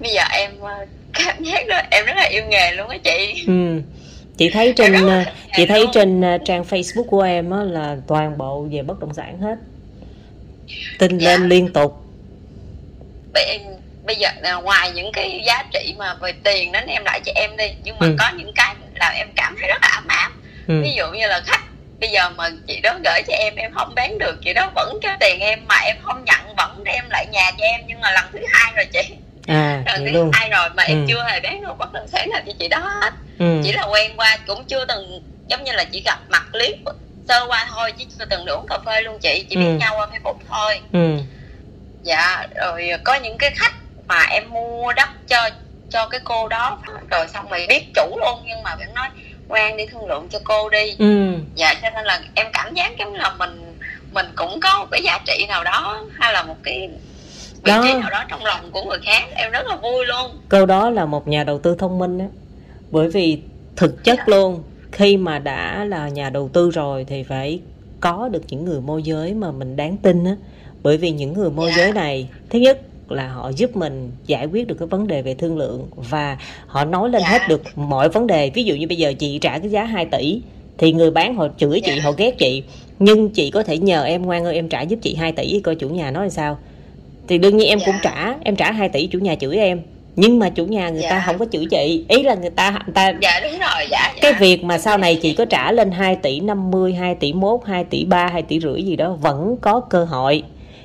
Bây 0.00 0.12
giờ 0.12 0.22
em 0.32 0.50
ờ, 0.60 0.86
cảm 1.12 1.44
giác 1.44 1.66
đó 1.68 1.76
em 1.90 2.06
rất 2.06 2.14
là 2.16 2.28
yêu 2.32 2.42
nghề 2.50 2.72
luôn 2.72 2.88
á 2.88 2.98
chị. 3.04 3.44
Ừ. 3.46 3.80
chị 4.40 4.50
thấy 4.50 4.72
trên 4.76 4.92
là 4.92 5.24
ờ, 5.24 5.32
chị 5.56 5.66
thấy 5.66 5.86
trên 5.92 6.20
ờ, 6.20 6.38
trang 6.44 6.62
Facebook 6.62 7.04
của 7.04 7.22
em 7.22 7.50
á 7.50 7.58
là 7.62 7.96
toàn 8.06 8.38
bộ 8.38 8.66
về 8.72 8.82
bất 8.82 9.00
động 9.00 9.14
sản 9.14 9.38
hết 9.38 9.56
tin 10.98 11.18
Dạ. 11.18 11.30
lên 11.30 11.48
liên 11.48 11.72
tục 11.72 12.04
bây, 13.32 13.60
bây 14.06 14.16
giờ 14.16 14.28
là 14.40 14.54
ngoài 14.54 14.90
những 14.90 15.12
cái 15.12 15.42
giá 15.46 15.62
trị 15.72 15.94
mà 15.98 16.14
về 16.14 16.32
tiền 16.44 16.72
đó 16.72 16.80
em 16.86 17.04
lại 17.04 17.20
cho 17.24 17.32
em 17.34 17.56
đi 17.56 17.64
nhưng 17.84 17.98
mà 17.98 18.06
Ừ. 18.06 18.16
có 18.18 18.30
những 18.36 18.52
cái 18.54 18.74
làm 18.94 19.12
em 19.16 19.28
cảm 19.36 19.56
thấy 19.60 19.68
rất 19.68 19.78
là 19.82 19.88
ấm 19.88 20.04
áp 20.08 20.30
ừ. 20.68 20.80
ví 20.82 20.92
dụ 20.96 21.04
như 21.12 21.26
là 21.26 21.40
khách 21.46 21.60
bây 22.00 22.08
giờ 22.10 22.30
mà 22.30 22.50
chị 22.66 22.80
đó 22.82 22.98
gửi 23.04 23.22
cho 23.28 23.34
em 23.34 23.54
em 23.56 23.72
không 23.74 23.92
bán 23.94 24.18
được 24.18 24.38
chị 24.44 24.52
đó 24.52 24.70
vẫn 24.74 24.98
cho 25.02 25.08
tiền 25.20 25.40
em 25.40 25.58
mà 25.68 25.76
em 25.84 25.96
không 26.02 26.24
nhận 26.24 26.56
vẫn 26.56 26.84
đem 26.84 27.04
lại 27.10 27.26
nhà 27.32 27.50
cho 27.58 27.64
em 27.64 27.80
nhưng 27.86 28.00
mà 28.00 28.12
lần 28.12 28.24
thứ 28.32 28.38
hai 28.48 28.72
rồi 28.76 28.84
chị 28.92 29.14
à 29.54 29.82
vậy 29.86 29.98
thứ 30.04 30.10
luôn 30.12 30.30
hai 30.32 30.50
rồi 30.50 30.68
mà 30.76 30.82
em 30.82 30.98
Ừ. 31.00 31.06
chưa 31.08 31.24
hề 31.28 31.40
bán 31.40 31.62
được 31.62 31.78
bất 31.78 31.92
động 31.92 32.08
sản 32.08 32.30
nào 32.30 32.40
cho 32.46 32.52
chị 32.58 32.68
đó 32.68 32.78
hết 32.78 33.10
ừ. 33.38 33.60
chỉ 33.64 33.72
là 33.72 33.82
quen 33.92 34.12
qua 34.16 34.38
cũng 34.46 34.64
chưa 34.64 34.84
từng 34.84 35.22
giống 35.48 35.64
như 35.64 35.72
là 35.72 35.84
chỉ 35.84 36.02
gặp 36.04 36.18
mặt 36.28 36.42
clip 36.52 36.76
sơ 37.28 37.46
qua 37.48 37.66
thôi 37.70 37.92
chứ 37.98 38.04
chưa 38.18 38.24
từng 38.24 38.44
được 38.44 38.54
uống 38.56 38.66
cà 38.68 38.78
phê 38.86 39.02
luôn 39.02 39.18
chị 39.18 39.46
chỉ 39.50 39.56
biết 39.56 39.64
Ừ. 39.66 39.72
nhau 39.80 39.94
qua 39.96 40.06
facebook 40.06 40.38
thôi 40.48 40.80
ừ. 40.92 41.16
dạ 42.02 42.46
rồi 42.56 42.90
có 43.04 43.14
những 43.14 43.38
cái 43.38 43.50
khách 43.56 43.72
mà 44.08 44.22
em 44.30 44.50
mua 44.50 44.92
đất 44.92 45.08
cho 45.28 45.48
cho 45.90 46.06
cái 46.08 46.20
cô 46.24 46.48
đó 46.48 46.78
rồi 47.10 47.28
xong 47.28 47.48
rồi 47.50 47.66
biết 47.68 47.84
chủ 47.94 48.18
luôn 48.20 48.42
nhưng 48.46 48.62
mà 48.62 48.76
vẫn 48.76 48.94
nói 48.94 49.08
ngoan 49.48 49.76
đi 49.76 49.86
thương 49.86 50.08
lượng 50.08 50.28
cho 50.32 50.38
cô 50.44 50.70
đi 50.70 50.96
ừ. 50.98 51.34
dạ 51.54 51.74
cho 51.82 51.90
nên 51.90 52.04
là 52.04 52.20
em 52.34 52.46
cảm 52.52 52.74
giác 52.74 52.92
giống 52.98 53.14
là 53.14 53.30
mình 53.38 53.76
mình 54.12 54.26
cũng 54.36 54.60
có 54.60 54.78
một 54.78 54.86
cái 54.90 55.02
giá 55.04 55.18
trị 55.26 55.46
nào 55.48 55.64
đó 55.64 56.02
hay 56.18 56.32
là 56.32 56.42
một 56.42 56.56
cái 56.62 56.88
vị 57.64 57.72
Đó. 57.72 57.82
trí 57.84 57.92
nào 58.00 58.10
đó 58.10 58.24
trong 58.30 58.44
lòng 58.44 58.60
của 58.72 58.84
người 58.88 58.98
khác 59.02 59.22
em 59.34 59.50
rất 59.52 59.66
là 59.66 59.76
vui 59.76 60.06
luôn 60.06 60.30
câu 60.48 60.66
đó 60.66 60.90
là 60.90 61.06
một 61.06 61.28
nhà 61.28 61.44
đầu 61.44 61.58
tư 61.58 61.74
thông 61.78 61.98
minh 61.98 62.18
á 62.18 62.26
bởi 62.90 63.08
vì 63.08 63.38
thực 63.76 64.04
chất 64.04 64.18
Dạ. 64.18 64.24
luôn 64.26 64.62
khi 64.92 65.16
mà 65.16 65.38
đã 65.38 65.84
là 65.84 66.08
nhà 66.08 66.30
đầu 66.30 66.48
tư 66.52 66.70
rồi 66.70 67.04
thì 67.08 67.22
phải 67.22 67.60
có 68.00 68.28
được 68.28 68.42
những 68.48 68.64
người 68.64 68.80
môi 68.80 69.02
giới 69.02 69.34
mà 69.34 69.50
mình 69.52 69.76
đáng 69.76 69.96
tin 69.96 70.24
á 70.24 70.36
bởi 70.82 70.96
vì 70.96 71.10
những 71.10 71.32
người 71.32 71.50
môi 71.50 71.70
Dạ. 71.70 71.76
giới 71.76 71.92
này 71.92 72.28
thứ 72.50 72.58
nhất 72.58 72.80
là 73.08 73.28
họ 73.28 73.52
giúp 73.56 73.76
mình 73.76 74.10
giải 74.26 74.46
quyết 74.46 74.66
được 74.66 74.74
cái 74.78 74.88
vấn 74.88 75.06
đề 75.06 75.22
về 75.22 75.34
thương 75.34 75.58
lượng 75.58 75.86
và 75.96 76.38
họ 76.66 76.84
nói 76.84 77.10
lên 77.10 77.22
Dạ. 77.22 77.28
hết 77.28 77.48
được 77.48 77.62
mọi 77.76 78.08
vấn 78.08 78.26
đề 78.26 78.50
ví 78.50 78.64
dụ 78.64 78.74
như 78.74 78.86
bây 78.88 78.96
giờ 78.96 79.12
chị 79.18 79.38
trả 79.38 79.58
cái 79.58 79.70
giá 79.70 79.84
2 79.84 80.06
tỷ 80.06 80.42
thì 80.78 80.92
người 80.92 81.10
bán 81.10 81.34
họ 81.36 81.48
chửi 81.58 81.80
chị 81.84 81.92
Dạ. 81.96 82.02
họ 82.04 82.12
ghét 82.12 82.38
chị 82.38 82.62
nhưng 82.98 83.30
chị 83.30 83.50
có 83.50 83.62
thể 83.62 83.78
nhờ 83.78 84.04
em 84.04 84.22
ngoan 84.26 84.44
ơi 84.44 84.54
em 84.54 84.68
trả 84.68 84.80
giúp 84.82 84.98
chị 85.02 85.14
2 85.14 85.32
tỷ 85.32 85.60
coi 85.60 85.74
chủ 85.74 85.88
nhà 85.88 86.10
nói 86.10 86.30
sao 86.30 86.58
thì 87.30 87.38
đương 87.38 87.56
nhiên 87.56 87.68
em 87.68 87.78
Dạ. 87.78 87.86
cũng 87.86 87.94
trả 88.02 88.34
em 88.44 88.56
trả 88.56 88.72
2 88.72 88.88
tỷ 88.88 89.06
chủ 89.06 89.18
nhà 89.18 89.34
chửi 89.34 89.56
em 89.56 89.80
nhưng 90.16 90.38
mà 90.38 90.50
chủ 90.50 90.64
nhà 90.64 90.88
người 90.88 91.02
ta 91.02 91.08
Dạ. 91.08 91.22
không 91.26 91.38
có 91.38 91.46
chửi 91.52 91.66
chị 91.70 92.04
ý 92.08 92.22
là 92.22 92.34
người 92.34 92.50
ta 92.50 92.70
người 92.70 92.94
ta 92.94 93.12
dạ 93.22 93.40
đúng 93.42 93.50
rồi 93.52 93.86
dạ, 93.90 94.12
dạ. 94.14 94.18
cái 94.20 94.32
việc 94.32 94.64
mà 94.64 94.78
sau 94.78 94.98
này 94.98 95.18
chị 95.22 95.34
có 95.34 95.44
trả 95.44 95.72
lên 95.72 95.90
2 95.90 96.16
tỷ 96.16 96.40
50, 96.40 96.92
2 96.94 97.14
tỷ 97.14 97.32
1, 97.32 97.64
2 97.66 97.84
tỷ 97.84 98.04
3, 98.04 98.26
2 98.26 98.42
tỷ 98.42 98.60
rưỡi 98.60 98.82
gì 98.82 98.96
đó 98.96 99.12
vẫn 99.12 99.56
có 99.60 99.80
cơ 99.80 100.04
hội. 100.04 100.42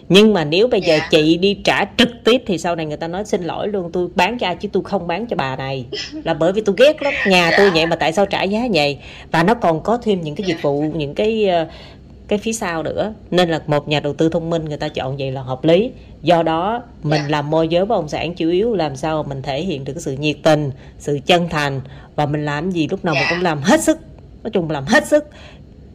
Nhưng 0.10 0.34
mà 0.34 0.44
nếu 0.44 0.68
bây 0.68 0.82
giờ 0.82 0.96
Dạ. 0.98 1.08
chị 1.12 1.38
đi 1.38 1.54
trả 1.64 1.86
trực 1.98 2.10
tiếp 2.24 2.44
thì 2.48 2.58
sau 2.58 2.76
này 2.76 2.86
người 2.86 2.98
ta 2.98 3.08
nói 3.08 3.26
xin 3.26 3.44
lỗi 3.44 3.68
luôn 3.68 3.92
tôi 3.92 4.08
bán 4.16 4.38
cho 4.38 4.48
ai 4.48 4.56
chứ 4.56 4.70
tôi 4.74 4.84
không 4.84 5.08
bán 5.08 5.26
cho 5.28 5.36
bà 5.36 5.56
này. 5.56 5.86
Là 6.24 6.34
bởi 6.34 6.52
vì 6.54 6.62
tôi 6.66 6.76
ghét 6.80 7.02
lắm 7.02 7.14
nhà 7.28 7.52
tôi 7.58 7.70
vậy 7.70 7.86
mà 7.86 7.96
tại 7.96 8.14
sao 8.14 8.26
trả 8.26 8.44
giá 8.44 8.68
vậy? 8.74 8.98
Và 9.32 9.44
nó 9.44 9.54
còn 9.54 9.84
có 9.84 9.98
thêm 9.98 10.22
những 10.22 10.36
cái 10.36 10.48
dịch 10.48 10.62
vụ, 10.62 10.82
những 10.96 11.16
cái 11.16 11.48
ờ, 11.48 11.68
cái 12.28 12.40
phía 12.40 12.54
sau 12.54 12.84
nữa 12.84 13.14
nên 13.32 13.50
là 13.50 13.62
một 13.68 13.88
nhà 13.88 14.00
đầu 14.00 14.14
tư 14.14 14.30
thông 14.30 14.50
minh 14.50 14.66
người 14.66 14.78
ta 14.78 14.88
chọn 14.88 15.18
vậy 15.18 15.32
là 15.32 15.42
hợp 15.42 15.64
lý 15.66 15.92
do 16.26 16.44
đó 16.44 16.84
mình 17.04 17.22
Dạ. 17.22 17.30
làm 17.30 17.50
môi 17.50 17.68
giới 17.68 17.86
bất 17.86 17.96
động 17.96 18.08
sản 18.10 18.34
chủ 18.36 18.50
yếu 18.50 18.76
làm 18.76 18.96
sao 18.96 19.24
mình 19.24 19.42
thể 19.42 19.62
hiện 19.62 19.84
được 19.84 19.94
cái 19.94 20.02
sự 20.02 20.14
nhiệt 20.18 20.38
tình 20.44 20.72
sự 21.00 21.20
chân 21.26 21.50
thành 21.50 21.82
và 22.16 22.26
mình 22.26 22.46
làm 22.46 22.72
gì 22.72 22.88
lúc 22.92 23.06
nào 23.06 23.14
mình 23.14 23.24
Dạ. 23.24 23.36
cũng 23.36 23.44
làm 23.44 23.62
hết 23.62 23.82
sức 23.84 24.00
nói 24.44 24.52
chung 24.52 24.70
làm 24.72 24.86
hết 24.86 25.08
sức 25.08 25.26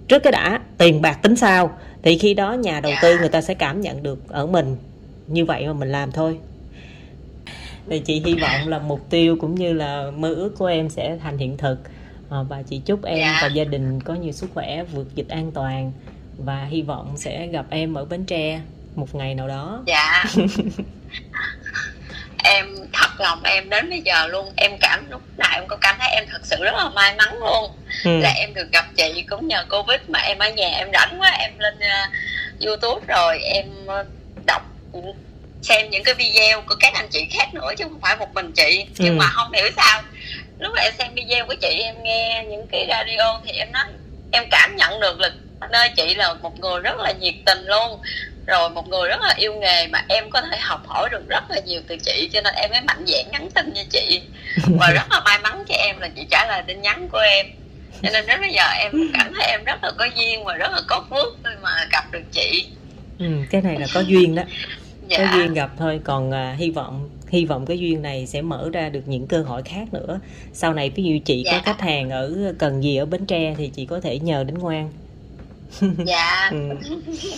trước 0.09 0.19
cái 0.23 0.33
đã 0.33 0.61
tiền 0.79 1.03
bạc 1.03 1.19
tính 1.23 1.37
sau 1.37 1.71
thì 2.03 2.19
khi 2.19 2.35
đó 2.35 2.53
nhà 2.53 2.81
đầu 2.81 2.93
Dạ. 2.93 2.99
tư 3.03 3.19
người 3.19 3.29
ta 3.29 3.41
sẽ 3.41 3.55
cảm 3.55 3.81
nhận 3.81 4.03
được 4.03 4.29
ở 4.29 4.47
mình 4.47 4.77
như 5.27 5.45
vậy 5.45 5.67
mà 5.67 5.73
mình 5.73 5.93
làm 5.93 6.13
thôi 6.13 6.39
thì 7.89 7.99
chị 7.99 8.23
hy 8.27 8.35
vọng 8.35 8.69
là 8.69 8.79
mục 8.79 9.11
tiêu 9.11 9.37
cũng 9.41 9.55
như 9.55 9.73
là 9.73 10.11
mơ 10.17 10.35
ước 10.35 10.59
của 10.59 10.67
em 10.67 10.89
sẽ 10.91 11.17
thành 11.23 11.39
hiện 11.39 11.57
thực 11.57 11.79
Ờ, 12.29 12.45
và 12.45 12.63
chị 12.63 12.79
chúc 12.79 13.05
em 13.05 13.19
Dạ. 13.19 13.39
và 13.43 13.49
gia 13.55 13.65
đình 13.65 14.01
có 14.01 14.15
nhiều 14.15 14.33
sức 14.33 14.51
khỏe 14.55 14.85
vượt 14.95 15.15
dịch 15.15 15.29
an 15.29 15.51
toàn 15.53 15.93
và 16.39 16.65
hy 16.65 16.83
vọng 16.83 17.13
sẽ 17.17 17.47
gặp 17.47 17.67
em 17.71 17.95
ở 17.95 18.05
Bến 18.05 18.25
Tre 18.25 18.61
một 18.97 19.15
ngày 19.15 19.35
nào 19.35 19.49
đó. 19.49 19.83
Dạ. 19.87 20.25
Em 22.45 22.67
thật 22.93 23.11
lòng 23.19 23.43
em 23.45 23.71
đến 23.71 23.91
bây 23.91 24.01
giờ 24.01 24.27
luôn 24.27 24.53
em 24.57 24.79
cảm 24.81 25.07
lúc 25.11 25.23
nào 25.39 25.51
em 25.55 25.65
có 25.69 25.77
cảm 25.81 25.97
thấy 25.99 26.09
em 26.15 26.25
thật 26.31 26.41
sự 26.45 26.57
rất 26.65 26.75
là 26.75 26.89
may 26.89 27.15
mắn 27.15 27.39
luôn. 27.41 27.71
Ừ. 28.05 28.19
là 28.21 28.31
em 28.37 28.55
được 28.55 28.73
gặp 28.73 28.85
chị 28.97 29.25
cũng 29.31 29.49
nhờ 29.49 29.65
covid 29.71 30.01
mà 30.09 30.19
em 30.19 30.39
ở 30.39 30.49
nhà 30.49 30.69
em 30.69 30.89
rảnh 30.93 31.17
quá 31.21 31.31
em 31.41 31.59
lên 31.59 31.75
uh, 31.79 32.67
youtube 32.67 33.07
rồi 33.09 33.39
em 33.39 33.67
uh, 33.85 34.07
đọc 34.47 34.63
xem 35.63 35.91
những 35.91 36.05
cái 36.05 36.15
video 36.15 36.61
của 36.63 36.75
các 36.81 36.93
anh 36.95 37.09
chị 37.11 37.27
khác 37.31 37.55
nữa 37.55 37.71
chứ 37.79 37.85
không 37.85 38.01
phải 38.03 38.17
một 38.17 38.35
mình 38.35 38.53
chị. 38.53 38.87
Nhưng 38.99 39.15
Ừ. 39.15 39.19
mà 39.19 39.27
không 39.27 39.53
hiểu 39.53 39.67
sao 39.77 40.03
lúc 40.59 40.73
mà 40.77 40.83
em 40.83 40.93
xem 40.99 41.15
video 41.15 41.47
của 41.47 41.55
chị 41.61 41.81
em 41.85 41.95
nghe 42.03 42.45
những 42.51 42.67
cái 42.73 42.87
radio 42.89 43.41
thì 43.45 43.53
em 43.53 43.73
nói 43.73 43.85
em 44.33 44.45
cảm 44.51 44.77
nhận 44.77 45.01
được 45.01 45.21
là 45.21 45.31
nơi 45.71 45.89
chị 45.97 46.15
là 46.15 46.35
một 46.35 46.59
người 46.61 46.81
rất 46.81 46.99
là 46.99 47.13
nhiệt 47.13 47.35
tình 47.47 47.65
luôn 47.67 48.01
rồi 48.47 48.71
một 48.71 48.89
người 48.89 49.09
rất 49.09 49.21
là 49.23 49.35
yêu 49.39 49.55
nghề 49.55 49.87
mà 49.87 50.05
em 50.09 50.31
có 50.31 50.41
thể 50.41 50.59
học 50.61 50.83
hỏi 50.87 51.09
được 51.13 51.29
rất 51.29 51.51
là 51.51 51.61
nhiều 51.67 51.81
từ 51.89 51.97
chị 51.97 52.31
cho 52.33 52.41
nên 52.41 52.55
em 52.55 52.71
mới 52.71 52.81
mạnh 52.81 53.05
dạn 53.07 53.25
nhắn 53.33 53.49
tin 53.55 53.73
cho 53.75 53.83
chị. 53.91 54.23
Và 54.79 54.91
rất 54.95 55.07
là 55.11 55.21
may 55.25 55.39
mắn 55.43 55.65
cho 55.69 55.75
em 55.75 56.01
là 56.01 56.09
chị 56.17 56.27
trả 56.31 56.47
lời 56.49 56.63
tin 56.67 56.81
nhắn 56.83 57.09
của 57.13 57.19
em. 57.19 57.47
Cho 58.03 58.09
nên 58.13 58.27
đến 58.27 58.41
bây 58.41 58.53
giờ 58.53 58.63
em 58.79 58.93
cảm 59.19 59.33
thấy 59.35 59.47
em 59.51 59.65
rất 59.65 59.85
là 59.85 59.91
có 59.99 60.09
duyên 60.17 60.45
và 60.45 60.55
rất 60.55 60.73
là 60.73 60.81
có 60.87 61.05
phước 61.11 61.37
khi 61.45 61.51
mà 61.63 61.71
gặp 61.93 62.05
được 62.13 62.23
chị. 62.33 62.67
Ừ, 63.19 63.27
cái 63.51 63.63
này 63.63 63.77
là 63.79 63.87
có 63.95 64.01
duyên 64.01 64.35
đó. 64.35 64.43
Dạ. 65.09 65.19
có 65.19 65.37
duyên 65.39 65.55
gặp 65.55 65.71
thôi 65.79 66.01
còn 66.05 66.31
à, 66.31 66.55
hy 66.59 66.71
vọng 66.71 67.11
hy 67.29 67.45
vọng 67.45 67.67
cái 67.67 67.79
duyên 67.79 68.03
này 68.03 68.27
sẽ 68.27 68.43
mở 68.43 68.71
ra 68.73 68.89
được 68.89 69.01
những 69.07 69.27
cơ 69.27 69.43
hội 69.43 69.63
khác 69.63 69.85
nữa. 69.93 70.21
Sau 70.53 70.75
này 70.75 70.91
ví 70.91 71.03
dụ 71.05 71.19
chị 71.25 71.43
có 71.45 71.51
Dạ. 71.53 71.63
khách 71.65 71.81
hàng 71.81 72.11
ở 72.11 72.35
cần 72.59 72.83
gì 72.83 72.97
ở 72.97 73.05
Bến 73.07 73.27
Tre 73.27 73.55
thì 73.59 73.69
chị 73.77 73.87
có 73.87 74.01
thể 74.01 74.19
nhờ 74.19 74.45
đến 74.45 74.59
ngoan. 74.59 74.91
Dạ. 76.07 76.51
Ừ. 76.53 76.59